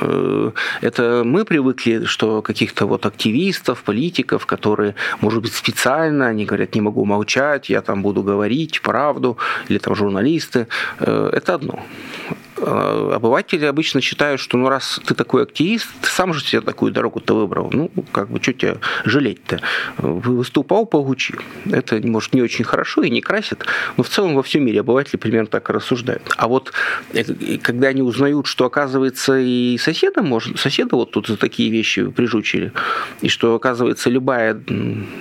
[0.00, 6.74] Э, это мы привыкли, что каких-то вот активистов, политиков, которые, может быть, специально, они говорят,
[6.74, 9.36] не могу молчать, я там буду говорить правду,
[9.68, 10.66] или там журналисты,
[11.00, 11.78] э, это одно.
[12.64, 16.92] Э, обыватели обычно считают, что ну раз ты такой активист, ты сам же себе такую
[16.92, 19.60] дорогу-то выбрал, ну как бы что тебя жалеть-то?
[19.98, 21.40] Выступал, получил.
[21.70, 23.64] Это, может, не очень хорошо и не красит,
[23.96, 26.22] но в целом во всем мире обыватели примерно так и рассуждают.
[26.36, 26.72] А вот
[27.12, 27.24] э,
[27.58, 32.72] когда они узнают, что оказывается и соседа может, соседа вот тут за такие вещи прижучили,
[33.22, 34.62] и что оказывается любая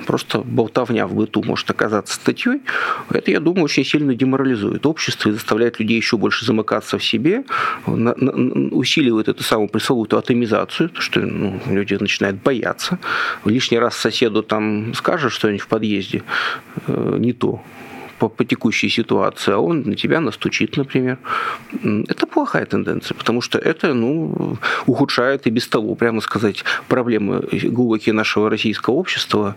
[0.06, 2.62] просто болтовня в быту может оказаться статьей,
[3.10, 7.31] это, я думаю, очень сильно деморализует общество и заставляет людей еще больше замыкаться в себе
[7.32, 7.44] себе
[8.72, 12.98] усиливает эту самую пресловутую атомизацию, то, что ну, люди начинают бояться.
[13.46, 16.24] Лишний раз соседу там скажешь что-нибудь в подъезде
[16.88, 17.62] э, не то,
[18.21, 21.17] по, по текущей ситуации, а он на тебя настучит, например.
[22.07, 28.13] Это плохая тенденция, потому что это ну, ухудшает и без того, прямо сказать, проблемы глубокие
[28.13, 29.55] нашего российского общества.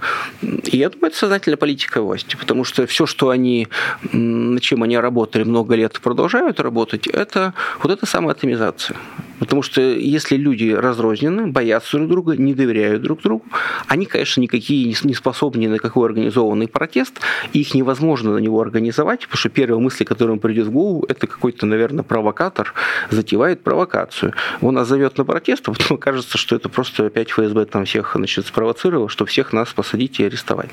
[0.72, 3.68] И я думаю, это сознательная политика власти, потому что все, что они,
[4.12, 8.96] над чем они работали много лет, продолжают работать, это вот эта самая атомизация.
[9.38, 13.44] Потому что если люди разрознены, боятся друг друга, не доверяют друг другу,
[13.88, 17.20] они, конечно, никакие не способны на какой организованный протест,
[17.52, 21.26] их невозможно на него организовать, потому что первая мысль, которая им придет в голову, это
[21.26, 22.74] какой-то, наверное, провокатор
[23.10, 24.34] затевает провокацию.
[24.60, 28.12] Он нас зовет на протест, а потом кажется, что это просто опять ФСБ там всех
[28.14, 30.70] значит, спровоцировал, что всех нас посадить и арестовать.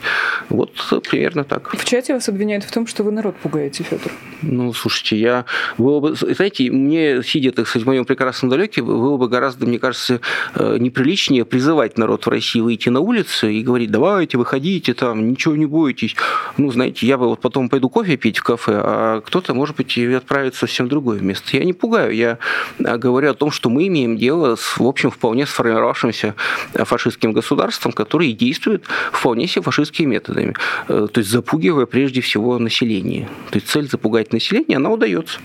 [0.49, 0.71] Вот
[1.09, 1.75] примерно так.
[1.75, 4.11] В чате вас обвиняют в том, что вы народ пугаете, Федор.
[4.41, 5.45] Ну, слушайте, я...
[5.77, 10.21] Вы, знаете, мне, сидя, так сказать, в моем прекрасном далеке, было бы гораздо, мне кажется,
[10.55, 15.55] э, неприличнее призывать народ в России выйти на улицы и говорить, давайте, выходите там, ничего
[15.55, 16.15] не бойтесь.
[16.57, 19.97] Ну, знаете, я бы вот потом пойду кофе пить в кафе, а кто-то, может быть,
[19.97, 21.55] и отправится в совсем другое место.
[21.55, 22.37] Я не пугаю, я
[22.83, 26.35] а, говорю о том, что мы имеем дело с, в общем, вполне сформировавшимся
[26.73, 30.53] фашистским государством, которое действует вполне себе фашистскими методами.
[30.89, 33.29] Э, то есть запугивая прежде всего население.
[33.51, 35.39] То есть цель запугать население, она удается.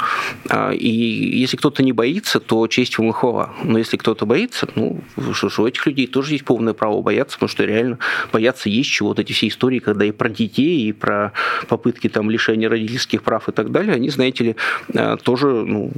[0.49, 3.55] А, и если кто-то не боится, то честь ему хвала.
[3.63, 5.01] Но если кто-то боится, ну,
[5.33, 7.99] что ж, у этих людей тоже есть полное право бояться, потому что реально
[8.33, 9.11] бояться есть чего.
[9.11, 11.33] Вот эти все истории, когда и про детей, и про
[11.69, 14.57] попытки там лишения родительских прав и так далее, они, знаете ли,
[14.95, 15.91] э, тоже ну,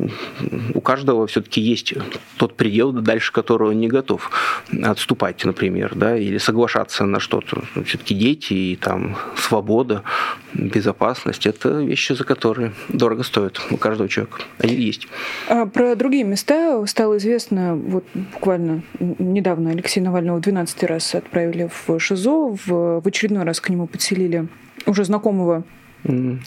[0.74, 1.94] у каждого все-таки есть
[2.36, 4.30] тот предел, дальше которого он не готов
[4.82, 7.62] отступать, например, да, или соглашаться на что-то.
[7.84, 10.02] Все-таки дети и там свобода,
[10.54, 14.40] безопасность– это вещи, за которые дорого стоят у каждого человека.
[14.58, 15.08] Они есть.
[15.48, 21.68] А про другие места стало известно, вот буквально недавно Алексея Навального в 12 раз отправили
[21.86, 24.48] в ШИЗО, в, в очередной раз к нему подселили
[24.86, 25.64] уже знакомого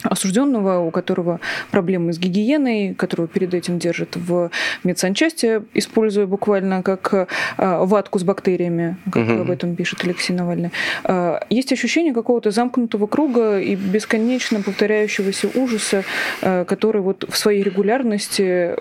[0.02, 4.50] осужденного, у которого проблемы с гигиеной, которого перед этим держат в
[4.84, 9.40] медсанчасти, используя буквально как а, ватку с бактериями, как угу.
[9.42, 10.70] об этом пишет Алексей Навальный.
[11.04, 16.04] А, есть ощущение какого-то замкнутого круга и бесконечно повторяющегося ужаса,
[16.40, 18.74] а, который вот в своей регулярности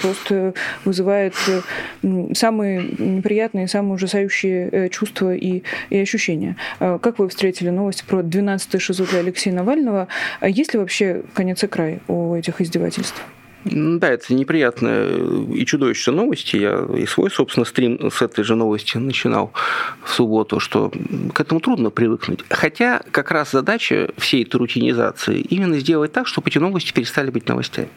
[0.00, 1.34] просто вызывает
[2.34, 6.56] самые неприятные, самые ужасающие э, чувства и, и ощущения.
[6.78, 10.03] Как вы встретили новость про 12-й шизу для Алексея Навального?
[10.40, 13.22] А есть ли вообще конец и край у этих издевательств?
[13.64, 15.08] Да, это неприятная
[15.54, 16.56] и чудовищная новости.
[16.56, 19.52] Я и свой, собственно, стрим с этой же новости начинал
[20.02, 20.92] в субботу, что
[21.32, 22.40] к этому трудно привыкнуть.
[22.50, 27.48] Хотя как раз задача всей этой рутинизации именно сделать так, чтобы эти новости перестали быть
[27.48, 27.88] новостями.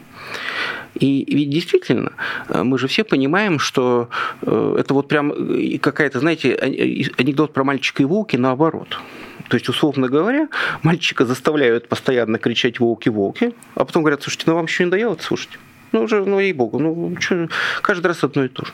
[0.94, 2.12] И ведь действительно,
[2.48, 4.08] мы же все понимаем, что
[4.40, 5.32] э, это вот прям
[5.80, 8.98] какая-то, знаете, анекдот про мальчика и волки наоборот.
[9.48, 10.48] То есть, условно говоря,
[10.82, 15.58] мальчика заставляют постоянно кричать «волки-волки», а потом говорят, слушайте, ну вам еще не надоело слушать?
[15.92, 17.48] Ну, уже, ну, ей-богу, ну, что,
[17.80, 18.72] каждый раз одно и то же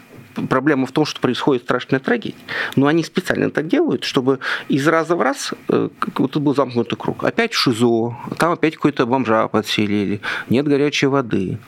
[0.48, 2.36] проблема в том, что происходит страшная трагедия.
[2.76, 7.24] Но они специально так делают, чтобы из раза в раз э, вот был замкнутый круг.
[7.24, 11.58] Опять ШИЗО, там опять какой-то бомжа подселили, нет горячей воды.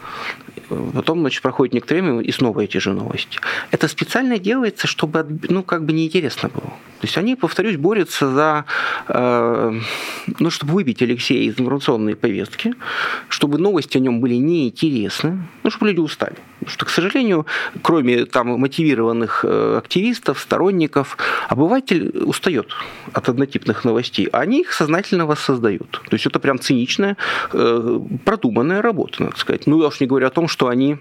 [0.69, 3.39] Потом, значит, проходит некоторое время, и снова эти же новости.
[3.71, 6.73] Это специально делается, чтобы, ну, как бы неинтересно было.
[7.01, 8.65] То есть они, повторюсь, борются за,
[9.09, 9.81] э,
[10.39, 12.75] ну, чтобы выбить Алексея из информационной повестки,
[13.29, 16.37] чтобы новости о нем были неинтересны, ну, чтобы люди устали.
[16.59, 17.47] Потому что, к сожалению,
[17.83, 21.17] кроме там мотивированных э, активистов, сторонников,
[21.49, 22.69] обыватель устает
[23.13, 25.91] от однотипных новостей, они их сознательно воссоздают.
[25.91, 27.17] То есть это прям циничная,
[27.53, 29.67] э, продуманная работа, надо сказать.
[29.67, 30.99] Ну, я уж не говорю о том, что они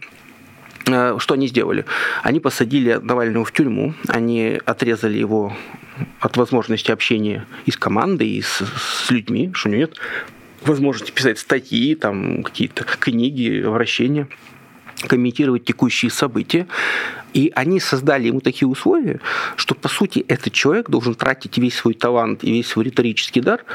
[0.87, 1.85] э, что они сделали?
[2.23, 5.55] Они посадили Навального в тюрьму, они отрезали его
[6.19, 8.61] от возможности общения и с командой, и с,
[9.05, 9.97] с людьми, что у него нет
[10.65, 14.27] возможности писать статьи, там какие-то книги, вращения
[15.07, 16.67] комментировать текущие события.
[17.33, 19.19] И они создали ему такие условия,
[19.57, 23.65] что, по сути, этот человек должен тратить весь свой талант и весь свой риторический дар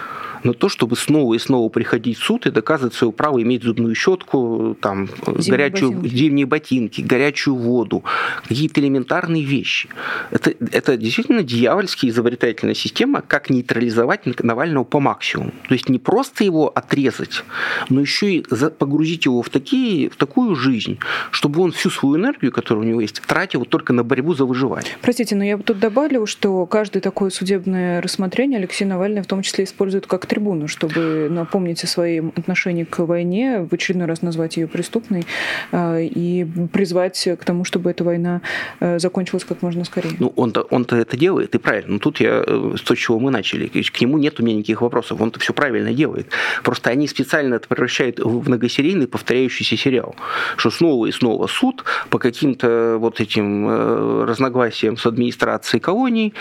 [0.44, 3.94] на то, чтобы снова и снова приходить в суд и доказывать свое право иметь зубную
[3.94, 6.16] щетку, там, зимние горячую, ботинки.
[6.16, 8.04] зимние ботинки, горячую воду,
[8.48, 9.88] какие-то элементарные вещи.
[10.30, 15.52] Это, это действительно дьявольская изобретательная система, как нейтрализовать Навального по максимуму.
[15.68, 17.44] То есть не просто его отрезать,
[17.88, 18.44] но еще и
[18.78, 20.98] погрузить его в, такие, в такую жизнь,
[21.30, 24.92] чтобы он всю свою энергию, которая у него есть, тратил только на борьбу за выживание.
[25.02, 29.42] Простите, но я бы тут добавлю, что каждое такое судебное рассмотрение Алексей Навальный в том
[29.42, 34.56] числе использует как трибуну, чтобы напомнить о своем отношении к войне, в очередной раз назвать
[34.56, 35.26] ее преступной
[35.72, 38.40] э, и призвать к тому, чтобы эта война
[38.78, 40.12] э, закончилась как можно скорее.
[40.20, 41.94] Ну, он-то, он-то это делает, и правильно.
[41.94, 43.66] Но тут я э, с того, чего мы начали.
[43.66, 45.20] К нему нет у меня никаких вопросов.
[45.20, 46.28] Он-то все правильно делает.
[46.62, 50.14] Просто они специально это превращают в многосерийный повторяющийся сериал.
[50.56, 56.34] Что снова и снова суд по каким-то вот этим разногласиям с администрацией колоний.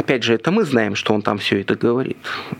[0.00, 2.16] Опять же, это мы знаем, что он там все это говорит.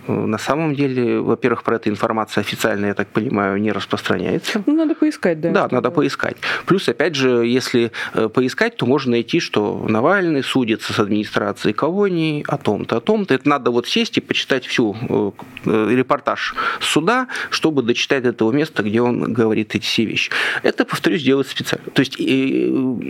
[0.07, 4.63] На самом деле, во-первых, про эту информацию официально, я так понимаю, не распространяется.
[4.67, 5.51] Ну, надо поискать, да.
[5.51, 6.37] Да, надо поискать.
[6.67, 12.45] Плюс, опять же, если э, поискать, то можно найти, что Навальный судится с администрацией колонии
[12.47, 13.35] о том-то, о том-то.
[13.35, 15.31] Это надо вот сесть и почитать всю э,
[15.67, 20.31] э, репортаж суда, чтобы дочитать этого места, где он говорит эти все вещи.
[20.63, 21.91] Это, повторюсь, делают специально.
[21.91, 22.17] То есть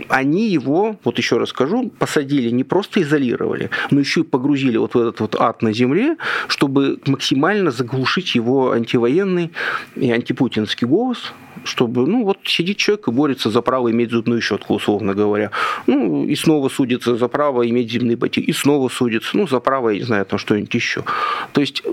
[0.09, 4.95] они его, вот еще раз скажу, посадили, не просто изолировали, но еще и погрузили вот
[4.95, 7.40] в этот вот ад на земле, чтобы максимально
[7.71, 9.51] заглушить его антивоенный
[9.95, 14.75] и антипутинский голос, чтобы, ну, вот сидит человек и борется за право иметь зубную щетку,
[14.75, 15.51] условно говоря.
[15.87, 19.89] Ну, и снова судится за право иметь зимные ботинки, и снова судится, ну, за право,
[19.89, 21.03] я не знаю, там что-нибудь еще.
[21.53, 21.83] То есть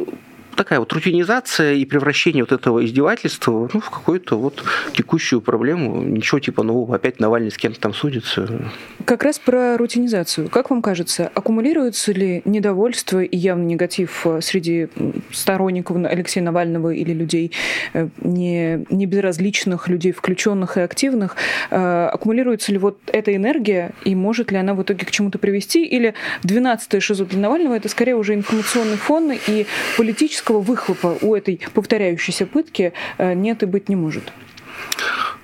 [0.58, 6.02] такая вот рутинизация и превращение вот этого издевательства ну, в какую-то вот текущую проблему.
[6.02, 6.96] Ничего типа нового.
[6.96, 8.70] Опять Навальный с кем-то там судится.
[9.04, 10.48] Как раз про рутинизацию.
[10.48, 14.88] Как вам кажется, аккумулируется ли недовольство и явный негатив э, среди
[15.30, 17.52] сторонников Алексея Навального или людей
[17.94, 21.36] э, не, не безразличных, людей включенных и активных?
[21.70, 25.84] Э, аккумулируется ли вот эта энергия и может ли она в итоге к чему-то привести?
[25.84, 29.66] Или 12-е шизу для Навального это скорее уже информационный фон и
[29.96, 34.32] политическое физического выхлопа у этой повторяющейся пытки э, нет и быть не может.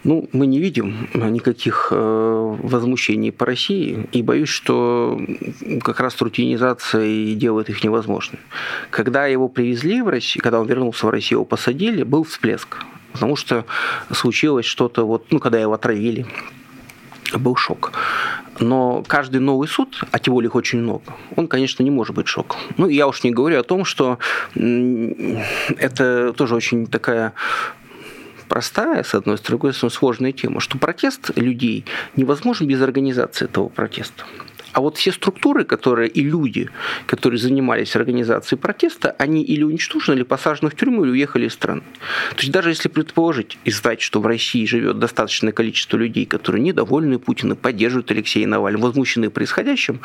[0.05, 5.19] Ну, мы не видим никаких э, возмущений по России, и боюсь, что
[5.83, 8.43] как раз рутинизация и делает их невозможными.
[8.91, 13.37] Когда его привезли в Россию, когда он вернулся в Россию, его посадили, был всплеск, потому
[13.37, 13.65] что
[14.13, 16.27] случилось что-то, вот, ну, когда его отравили,
[17.39, 17.93] был шок.
[18.61, 21.05] Но каждый новый суд, а тем более их очень много,
[21.37, 22.59] он, конечно, не может быть шоком.
[22.77, 24.19] Ну, я уж не говорю о том, что
[24.55, 27.33] это тоже очень такая
[28.49, 31.85] простая, с одной стороны, с другой стороны, сложная тема, что протест людей
[32.17, 34.25] невозможен без организации этого протеста.
[34.75, 36.69] А вот все структуры, которые и люди,
[37.07, 41.83] которые занимались организацией протеста, они или уничтожены, или посажены в тюрьму, или уехали из страны.
[42.31, 46.63] То есть даже если предположить и знать, что в России живет достаточное количество людей, которые
[46.63, 50.01] недовольны Путиным, поддерживают Алексея Навального, возмущены происходящим,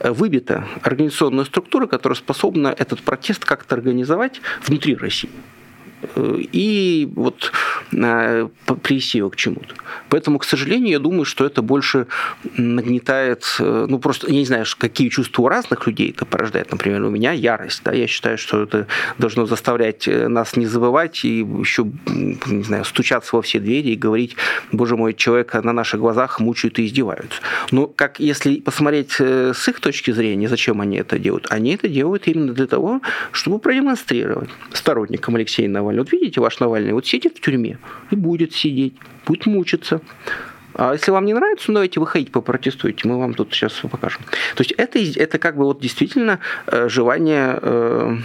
[0.00, 5.30] э, выбита организационная структура, которая способна этот протест как-то организовать внутри России
[6.16, 7.52] и вот
[7.92, 8.48] э,
[8.82, 9.74] привести его к чему-то.
[10.08, 12.06] Поэтому, к сожалению, я думаю, что это больше
[12.56, 16.72] нагнетает, э, ну просто, я не знаю, какие чувства у разных людей это порождает.
[16.72, 18.86] Например, у меня ярость, да, я считаю, что это
[19.18, 23.96] должно заставлять э, нас не забывать и еще, не знаю, стучаться во все двери и
[23.96, 24.36] говорить,
[24.72, 27.40] боже мой, человека на наших глазах мучают и издеваются.
[27.70, 31.46] Но как если посмотреть с их точки зрения, зачем они это делают?
[31.50, 33.00] Они это делают именно для того,
[33.32, 36.02] чтобы продемонстрировать сторонникам Алексея Навального, Навальный.
[36.02, 37.78] Вот видите, ваш Навальный вот сидит в тюрьме
[38.10, 38.94] и будет сидеть,
[39.26, 40.00] будет мучиться.
[40.74, 44.22] А если вам не нравится, ну давайте выходите, попротестуйте, мы вам тут сейчас покажем.
[44.54, 48.16] То есть это, это как бы вот действительно э, желание э,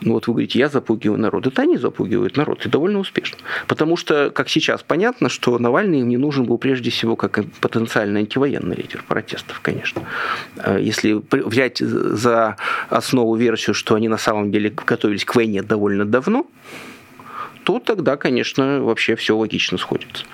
[0.00, 1.46] ну вот вы говорите, я запугиваю народ.
[1.46, 3.38] Это они запугивают народ, и довольно успешно.
[3.66, 8.20] Потому что, как сейчас понятно, что Навальный им не нужен был прежде всего как потенциальный
[8.20, 10.02] антивоенный лидер протестов, конечно.
[10.56, 12.56] А если взять за
[12.88, 16.46] основу версию, что они на самом деле готовились к войне довольно давно,
[17.64, 20.24] то тогда, конечно, вообще все логично сходится.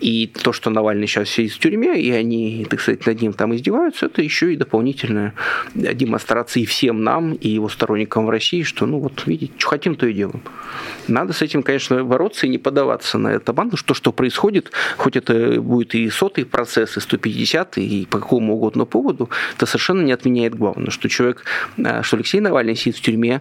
[0.00, 3.54] И то, что Навальный сейчас сидит в тюрьме, и они, так сказать, над ним там
[3.54, 5.34] издеваются, это еще и дополнительная
[5.74, 9.94] демонстрация и всем нам, и его сторонникам в России, что, ну вот, видите, что хотим,
[9.94, 10.42] то и делаем.
[11.08, 15.16] Надо с этим, конечно, бороться и не поддаваться на это банду, что, что происходит, хоть
[15.16, 20.12] это будет и сотый процесс, и 150, и по какому угодно поводу, это совершенно не
[20.12, 21.44] отменяет главное, что человек,
[21.78, 23.40] э, что Алексей Навальный сидит в тюрьме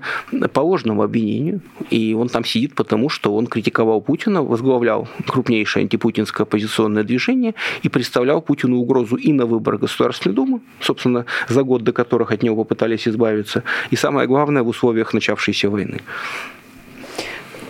[0.53, 6.44] по ложному обвинению, и он там сидит потому, что он критиковал Путина, возглавлял крупнейшее антипутинское
[6.45, 11.91] оппозиционное движение и представлял Путину угрозу и на выборах Государственной Думы, собственно, за год до
[11.91, 16.01] которых от него попытались избавиться, и самое главное, в условиях начавшейся войны.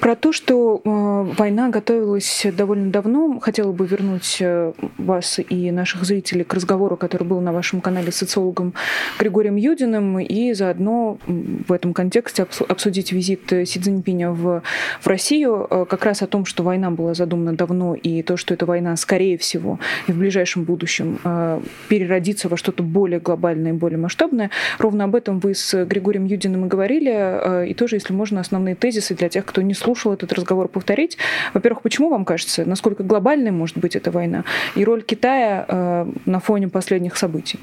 [0.05, 6.03] Про то, что э, война готовилась довольно давно, хотела бы вернуть э, вас и наших
[6.03, 8.75] зрителей к разговору, который был на вашем канале с социологом
[9.17, 14.61] Григорием Юдиным, и заодно в этом контексте обсудить визит Си Цзиньпиня в,
[15.01, 18.53] в Россию, э, как раз о том, что война была задумана давно, и то, что
[18.53, 23.75] эта война, скорее всего, и в ближайшем будущем э, переродится во что-то более глобальное и
[23.75, 24.51] более масштабное.
[24.77, 28.75] Ровно об этом вы с Григорием Юдиным и говорили, э, и тоже, если можно, основные
[28.75, 31.17] тезисы для тех, кто не слушал слушала этот разговор, повторить.
[31.53, 34.43] Во-первых, почему вам кажется, насколько глобальной может быть эта война
[34.75, 37.59] и роль Китая э, на фоне последних событий?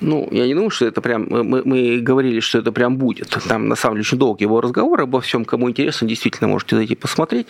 [0.00, 1.26] Ну, я не думаю, что это прям...
[1.28, 3.36] Мы, мы говорили, что это прям будет.
[3.48, 5.44] Там, на самом деле, очень долгий его разговор обо всем.
[5.44, 7.46] Кому интересно, действительно можете зайти посмотреть.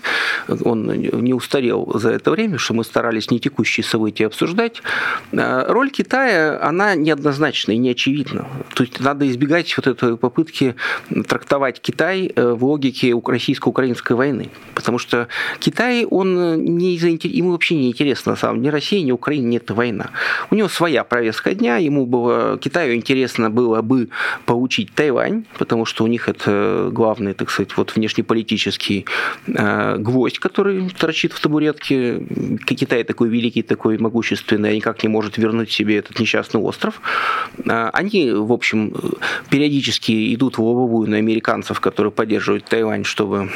[0.49, 4.83] Он не устарел за это время, что мы старались не текущие события обсуждать.
[5.33, 8.47] А, роль Китая, она неоднозначна и неочевидна.
[8.75, 10.77] То есть надо избегать вот этой попытки
[11.29, 14.51] трактовать Китай э, в логике российско-украинской войны.
[14.75, 15.29] Потому что
[15.59, 19.47] Китай, он не заинтересован, ему вообще не интересно, на самом деле, ни Россия, ни Украина,
[19.47, 20.11] нет война.
[20.51, 24.09] У него своя повестка дня, ему было Китаю интересно было бы
[24.45, 29.07] получить Тайвань, потому что у них это главный, так сказать, вот внешнеполитический
[29.47, 32.21] э, гвоздь, который торчит в табуретке.
[32.67, 37.01] Китай такой великий, такой могущественный, никак не может вернуть себе этот несчастный остров.
[37.65, 38.95] Э, они, в общем,
[39.51, 43.51] периодически идут в лобовую на американцев, которые поддерживают Тайвань, чтобы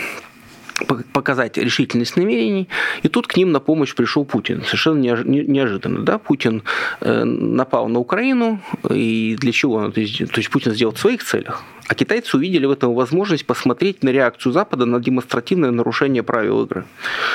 [1.13, 2.69] показать решительность намерений.
[3.03, 4.63] И тут к ним на помощь пришел Путин.
[4.65, 6.01] Совершенно неожиданно.
[6.05, 6.19] Да?
[6.19, 6.63] Путин
[7.01, 8.61] э, напал на Украину.
[8.91, 9.91] И для чего?
[9.91, 11.63] То есть, то есть Путин сделал в своих целях.
[11.91, 16.85] А китайцы увидели в этом возможность посмотреть на реакцию Запада на демонстративное нарушение правил игры.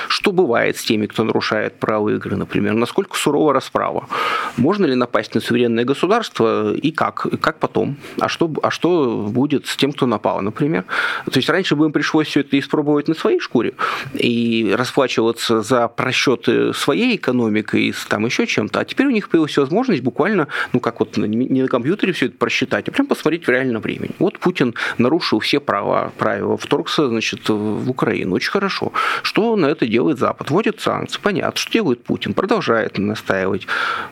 [0.07, 2.73] Что бывает с теми, кто нарушает правила игры, например?
[2.73, 4.07] Насколько сурова расправа?
[4.55, 7.25] Можно ли напасть на суверенное государство и как?
[7.25, 7.97] И как потом?
[8.17, 10.85] А что, а что будет с тем, кто напал, например?
[11.25, 13.73] То есть раньше бы им пришлось все это испробовать на своей шкуре
[14.13, 18.79] и расплачиваться за просчеты своей экономикой и там еще чем-то.
[18.79, 22.37] А теперь у них появилась возможность буквально, ну как вот не на компьютере все это
[22.37, 24.11] просчитать, а прям посмотреть в реальном времени.
[24.17, 28.35] Вот Путин нарушил все права, правила, вторгся значит, в Украину.
[28.35, 28.93] Очень хорошо.
[29.23, 30.51] Что на это делает Запад?
[30.51, 31.19] Вводит санкции.
[31.19, 31.59] Понятно.
[31.59, 32.35] Что делает Путин?
[32.35, 33.65] Продолжает настаивать.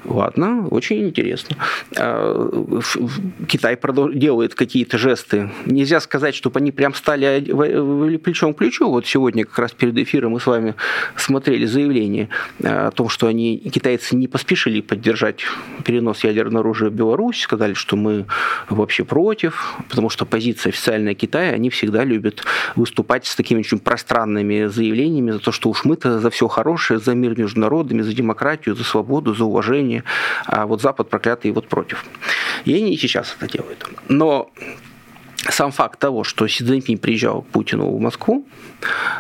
[0.06, 1.58] Ладно, очень интересно.
[1.96, 2.50] А,
[3.48, 3.78] Китай
[4.16, 5.52] делает какие-то жесты.
[5.68, 8.90] Нельзя сказать, чтобы они прям стали плечом к плечу.
[8.90, 10.74] Вот сегодня как раз перед эфиром мы с вами
[11.16, 12.30] смотрели заявление
[12.64, 15.46] о том, что они, китайцы, не поспешили поддержать
[15.86, 18.26] перенос ядерного оружия в Беларусь, сказали, что мы
[18.70, 22.44] вообще против, потому что позиция официальная Китая, они всегда любят
[22.76, 27.16] выступать с такими очень пространными заявлениями за то, что уж мы-то за все хорошее, за
[27.16, 30.04] мир между народами, за демократию, за свободу, за уважение,
[30.46, 32.06] а вот Запад проклятый вот против.
[32.66, 33.86] И они и сейчас это делают.
[34.10, 34.50] Но
[35.50, 38.46] сам факт того, что Си Цзиньпинь приезжал к Путину в Москву,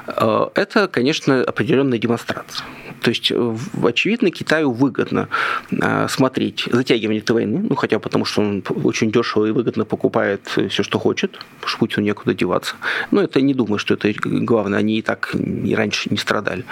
[0.07, 2.65] э, это, конечно, определенная демонстрация.
[3.03, 5.27] То есть, э, очевидно, Китаю выгодно
[5.71, 10.41] э, смотреть затягивание этой войны, ну, хотя потому, что он очень дешево и выгодно покупает
[10.69, 12.75] все, что хочет, потому что Путину некуда деваться.
[13.11, 16.63] Но это не думаю, что это главное, они и так и раньше не страдали.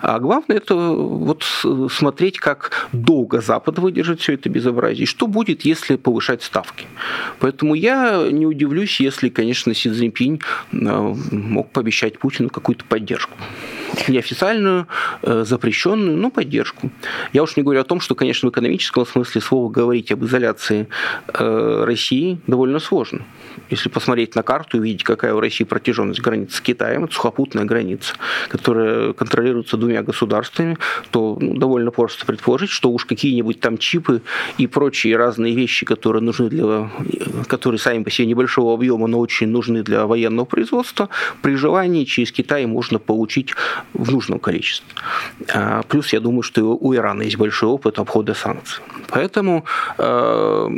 [0.00, 1.44] А главное, это вот
[1.90, 6.86] смотреть, как долго Запад выдержит все это безобразие, и что будет, если повышать ставки.
[7.40, 10.40] Поэтому я не удивлюсь, если, конечно, Си Цзиньпинь
[10.72, 13.36] э, мог пообещать Путину какую-то поддержку
[14.08, 14.86] неофициальную,
[15.22, 16.90] э, запрещенную, но поддержку.
[17.32, 20.88] Я уж не говорю о том, что, конечно, в экономическом смысле слова говорить об изоляции
[21.32, 23.22] э, России довольно сложно.
[23.70, 27.64] Если посмотреть на карту и увидеть, какая у России протяженность границы с Китаем, это сухопутная
[27.64, 28.14] граница,
[28.48, 30.78] которая контролируется двумя государствами,
[31.10, 34.22] то ну, довольно просто предположить, что уж какие-нибудь там чипы
[34.58, 36.90] и прочие разные вещи, которые нужны для,
[37.46, 41.08] которые сами по себе небольшого объема, но очень нужны для военного производства,
[41.42, 43.54] при желании через Китай можно получить
[43.94, 44.88] в нужном количестве.
[45.52, 48.82] А, плюс я думаю, что у Ирана есть большой опыт обхода санкций.
[49.08, 49.64] Поэтому
[49.98, 50.68] э,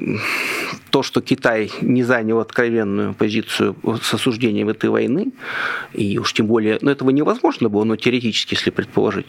[0.91, 5.33] то, что Китай не занял откровенную позицию с осуждением этой войны,
[5.93, 9.27] и уж тем более, ну этого невозможно было, но теоретически, если предположить,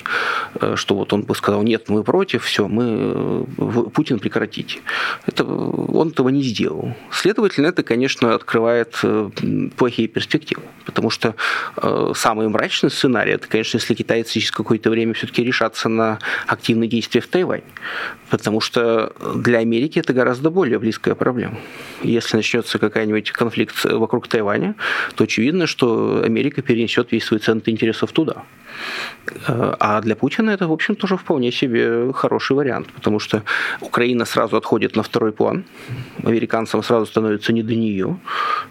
[0.60, 4.80] э, что вот он бы сказал, нет, мы против, все, мы, э, Путин прекратите.
[5.28, 6.96] Это, он этого не сделал.
[7.12, 9.02] Следовательно, это, конечно, открывает
[9.78, 11.36] плохие перспективы, потому что
[12.16, 17.22] самый мрачный сценарий, это, конечно, если китайцы через какое-то время все-таки решатся на активные действия
[17.22, 17.64] в Тайвань.
[18.30, 21.58] Потому что для Америки это гораздо более близкая проблема.
[22.04, 24.76] Если начнется какой-нибудь конфликт вокруг Тайваня,
[25.16, 28.44] то очевидно, что Америка перенесет весь свой центр интересов туда.
[29.48, 33.44] А для Путина это, в общем, тоже вполне себе хороший вариант, потому что
[33.82, 35.66] Украина сразу отходит на второй план,
[36.24, 38.18] американцам сразу становится не до нее,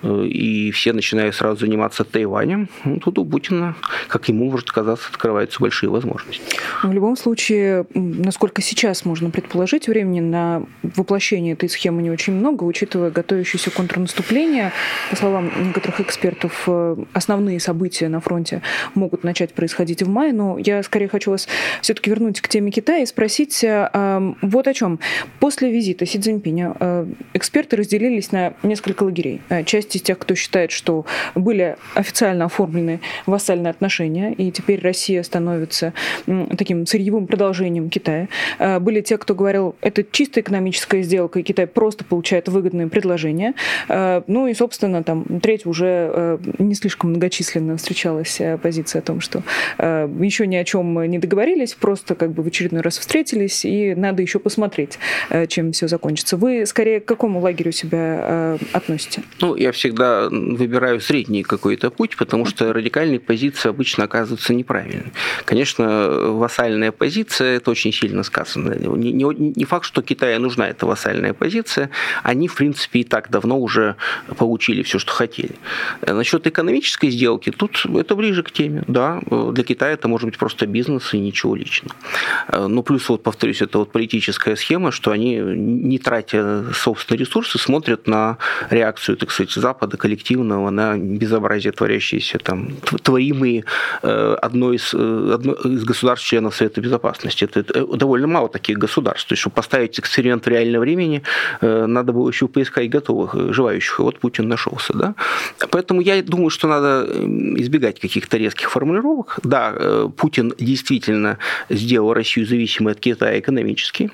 [0.03, 2.69] и все начинают сразу заниматься Тайванем.
[2.85, 3.75] Ну, тут у Путина,
[4.09, 6.57] как ему может казаться, открываются большие возможности.
[6.83, 12.65] В любом случае, насколько сейчас можно предположить, времени на воплощение этой схемы не очень много,
[12.65, 14.73] учитывая готовящееся контрнаступление.
[15.11, 18.63] По словам некоторых экспертов, э, основные события на фронте
[18.95, 21.49] могут начать происходить в мае, но я скорее хочу вас
[21.81, 24.99] все-таки вернуть к теме Китая и спросить э, вот о чем.
[25.41, 29.41] После визита Си Цзиньпиня э, эксперты разделились на несколько лагерей.
[29.65, 35.93] Часть из тех, кто считает, что были официально оформлены вассальные отношения, и теперь Россия становится
[36.57, 38.29] таким сырьевым продолжением Китая.
[38.81, 43.55] Были те, кто говорил, это чисто экономическая сделка, и Китай просто получает выгодные предложения.
[43.89, 49.43] Ну и, собственно, там треть уже не слишком многочисленно встречалась позиция о том, что
[49.79, 49.84] Э,
[50.21, 54.23] еще ни о чем не договорились, просто как бы в очередной раз встретились, и надо
[54.23, 54.99] еще посмотреть,
[55.31, 56.37] э, чем все закончится.
[56.37, 59.23] Вы скорее к какому лагерю себя э, относите?
[59.41, 65.13] Ну, я всегда выбираю средний какой-то путь, потому что радикальные позиции обычно оказываются неправильными.
[65.45, 68.75] Конечно, вассальная позиция, это очень сильно сказано.
[68.75, 71.91] Не, не, не факт, что Китаю нужна эта вассальная позиция.
[72.23, 73.97] Они, в принципе, и так давно уже
[74.39, 75.57] получили все, что хотели.
[76.07, 78.85] Насчет экономической сделки, тут это ближе к теме.
[78.87, 79.21] Да,
[79.53, 81.97] для Китая это может быть просто бизнес и ничего личного.
[82.49, 87.59] Э, ну, плюс, вот повторюсь, это вот политическая схема, что они, не тратя собственные ресурсы,
[87.59, 88.39] смотрят на
[88.71, 92.69] реакцию, так сказать, Запада коллективного на безобразие, творящееся там,
[93.03, 93.65] творимые
[94.03, 97.45] э, одной из, э, одной из государств членов Совета Безопасности.
[97.45, 99.29] Это, это довольно мало таких государств.
[99.29, 101.23] То есть, чтобы поставить эксперимент в реальном времени,
[101.61, 103.99] надо было еще поискать готовых, желающих.
[103.99, 104.93] И вот Путин нашелся.
[104.93, 105.15] Да?
[105.71, 107.07] Поэтому я думаю, что надо
[107.57, 111.39] избегать каких-то резких формулировок да, э, Путин действительно
[111.69, 114.11] сделал Россию зависимой от Китая экономически.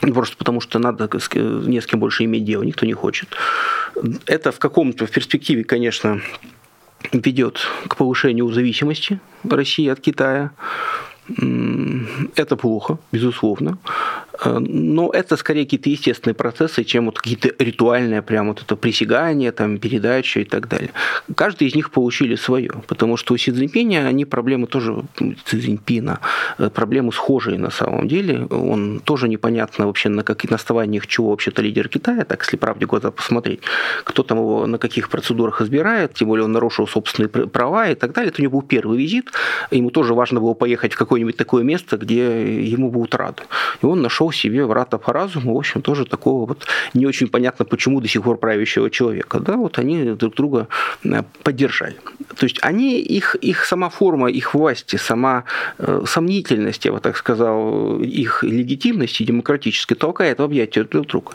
[0.00, 3.28] Просто потому, что надо не с кем больше иметь дело, никто не хочет.
[4.26, 6.20] Это в каком-то в перспективе, конечно,
[7.12, 10.50] ведет к повышению зависимости России от Китая.
[12.36, 13.78] Это плохо, безусловно.
[14.44, 19.78] Но это скорее какие-то естественные процессы, чем вот какие-то ритуальные, прям вот это присягание, там,
[19.78, 20.90] передача и так далее.
[21.34, 26.20] Каждый из них получили свое, потому что у Си Цзиньпиня они проблемы тоже, Си Цзиньпина,
[26.74, 28.46] проблемы схожие на самом деле.
[28.46, 33.10] Он тоже непонятно вообще на каких основаниях чего вообще-то лидер Китая, так если правде глаза
[33.10, 33.60] посмотреть,
[34.04, 38.12] кто там его на каких процедурах избирает, тем более он нарушил собственные права и так
[38.12, 38.30] далее.
[38.30, 39.30] Это у него был первый визит,
[39.70, 43.42] ему тоже важно было поехать в какое-нибудь такое место, где ему будут рады.
[43.82, 47.64] И он нашел себе врата по разуму, в общем, тоже такого вот не очень понятно,
[47.64, 49.40] почему до сих пор правящего человека.
[49.40, 50.68] Да, вот они друг друга
[51.04, 51.96] э, поддержали.
[52.36, 55.44] То есть они, их, их сама форма, их власти, сама
[55.78, 61.32] э, сомнительность, я бы так сказал, их легитимности демократической толкает в объятия друг друга.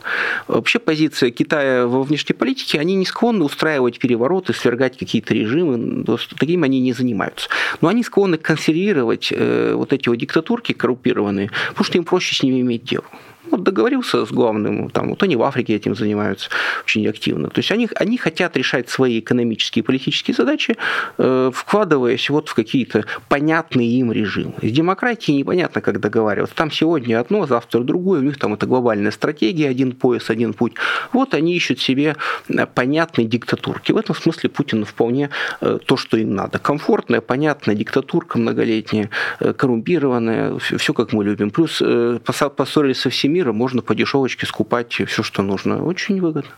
[0.48, 6.04] Вообще позиция Китая во внешней политике, они не склонны устраивать перевороты, свергать какие-то режимы,
[6.38, 7.48] таким они не занимаются.
[7.80, 12.42] Но они склонны консервировать э, вот эти вот диктатурки коррумпированные, потому что им проще с
[12.42, 13.04] ними иметь дело
[13.52, 16.48] вот договорился с главным, там, вот они в Африке этим занимаются
[16.84, 17.48] очень активно.
[17.48, 20.76] То есть они, они хотят решать свои экономические и политические задачи,
[21.18, 24.54] э, вкладываясь вот в какие-то понятные им режимы.
[24.62, 26.56] С демократией непонятно, как договариваться.
[26.56, 30.74] Там сегодня одно, завтра другое, у них там это глобальная стратегия, один пояс, один путь.
[31.12, 32.16] Вот они ищут себе
[32.48, 33.92] э, понятные диктатурки.
[33.92, 35.30] В этом смысле Путин вполне
[35.60, 36.58] э, то, что им надо.
[36.58, 41.50] Комфортная, понятная диктатурка многолетняя, э, коррумпированная, все как мы любим.
[41.50, 45.84] Плюс э, поссорились со всеми мира можно по дешевочке скупать все, что нужно.
[45.84, 46.50] Очень выгодно.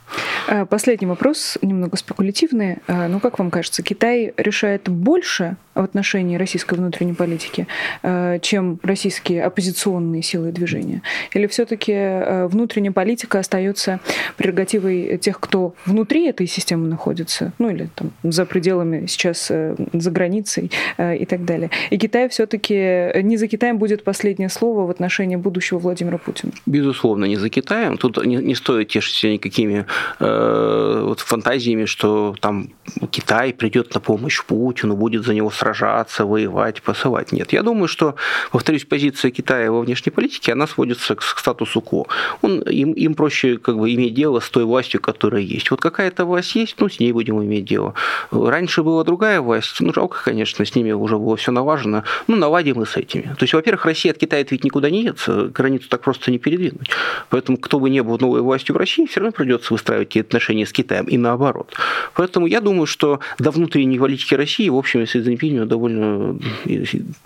[0.47, 2.79] А, последний вопрос, немного спекулятивный.
[2.87, 7.67] А, ну, как вам кажется, Китай решает больше в отношении российской внутренней политики,
[8.03, 11.01] а, чем российские оппозиционные силы движения?
[11.33, 14.01] Или все-таки внутренняя политика остается
[14.37, 20.11] прерогативой тех, кто внутри этой системы находится, ну или там за пределами сейчас, э, за
[20.11, 21.71] границей и так далее?
[21.91, 26.53] И Китай все-таки, не за Китаем будет последнее слово в отношении будущего Владимира Путина?
[26.67, 27.99] Безусловно, не за Китаем.
[27.99, 29.87] Тут не, не стоит тешить никакими
[30.19, 32.71] э, вот фантазиями, что там
[33.11, 37.33] Китай придет на помощь Путину, будет за него сражаться, воевать, посылать.
[37.33, 37.53] Нет.
[37.53, 38.15] Я думаю, что,
[38.51, 42.07] повторюсь, позиция Китая во внешней политике, она сводится к, к статусу КО.
[42.41, 45.71] Он, им, им проще как бы иметь дело с той властью, которая есть.
[45.71, 47.93] Вот какая-то власть есть, ну, с ней будем иметь дело.
[48.31, 52.05] Раньше была другая власть, ну, жалко, конечно, с ними уже было все налажено.
[52.27, 53.35] Ну, наладим мы с этими.
[53.39, 55.19] То есть, во-первых, Россия от Китая ведь никуда не едет,
[55.53, 56.91] границу так просто не перейдет передвинуть.
[57.31, 60.73] Поэтому, кто бы ни был новой властью в России, все равно придется выстраивать отношения с
[60.73, 61.75] Китаем и наоборот.
[62.15, 66.39] Поэтому я думаю, что до внутренней политики России, в общем, если Цзиньпиню довольно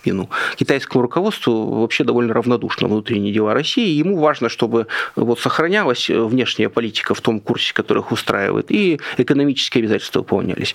[0.05, 3.89] ну, китайскому руководству вообще довольно равнодушно внутренние дела России.
[3.89, 9.83] Ему важно, чтобы вот сохранялась внешняя политика в том курсе, который их устраивает, и экономические
[9.83, 10.75] обязательства выполнялись.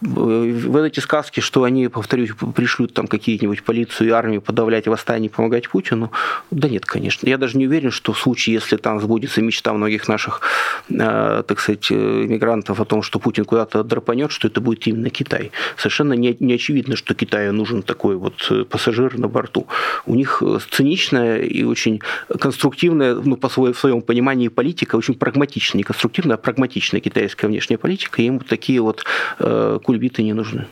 [0.00, 5.68] В эти сказки, что они, повторюсь, пришлют там какие-нибудь полицию и армию подавлять восстание, помогать
[5.68, 6.12] Путину,
[6.50, 7.28] да нет, конечно.
[7.28, 10.40] Я даже не уверен, что в случае, если там сбудется мечта многих наших,
[10.88, 15.50] э, так сказать, иммигрантов о том, что Путин куда-то драпанет, что это будет именно Китай.
[15.76, 19.66] Совершенно не, не очевидно, что Китаю нужен такой вот э, пассажир на борту.
[20.06, 22.00] У них э, циничная и очень
[22.40, 27.46] конструктивная, ну, по своему, в своем понимании, политика, очень прагматичная, не конструктивная, а прагматичная китайская
[27.46, 29.04] внешняя политика, и им такие вот
[29.38, 30.66] э, кульбиты не нужны.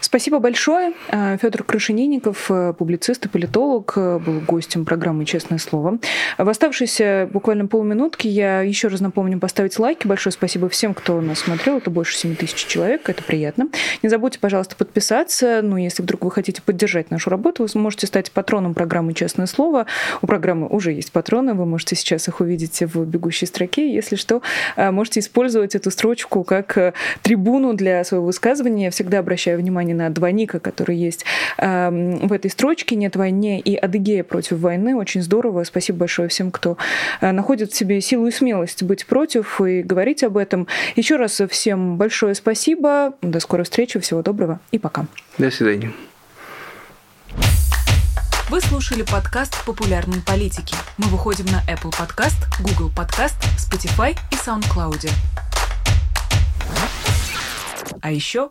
[0.00, 0.92] Спасибо большое.
[1.10, 5.98] Федор Крашенинников, публицист и политолог, был гостем программы «Честное слово».
[6.36, 10.06] В оставшиеся буквально полминутки я еще раз напомню поставить лайки.
[10.06, 11.78] Большое спасибо всем, кто нас смотрел.
[11.78, 13.68] Это больше 7 тысяч человек, это приятно.
[14.02, 15.60] Не забудьте, пожалуйста, подписаться.
[15.62, 19.86] Ну, если вдруг вы хотите поддержать нашу работу, вы сможете стать патроном программы «Честное слово».
[20.22, 23.92] У программы уже есть патроны, вы можете сейчас их увидеть в бегущей строке.
[23.92, 24.42] Если что,
[24.76, 28.86] э, можете использовать эту строчку как э, трибуну для своего высказывания.
[28.86, 31.24] Я всегда обращаю внимание на двойника, который есть
[31.56, 32.96] эм, в этой строчке.
[32.96, 34.94] Нет войне и Адыгея против войны.
[34.94, 35.64] Очень здорово.
[35.64, 36.76] Спасибо большое большое всем, кто
[37.20, 40.66] э, находит в себе силу и смелость быть против и говорить об этом.
[40.96, 43.14] Еще раз всем большое спасибо.
[43.22, 44.00] До скорой встречи.
[44.00, 45.06] Всего доброго и пока.
[45.38, 45.92] До свидания.
[48.48, 50.74] Вы слушали подкаст «Популярные политики».
[50.96, 55.10] Мы выходим на Apple Podcast, Google Podcast, Spotify и SoundCloud.
[58.00, 58.50] А еще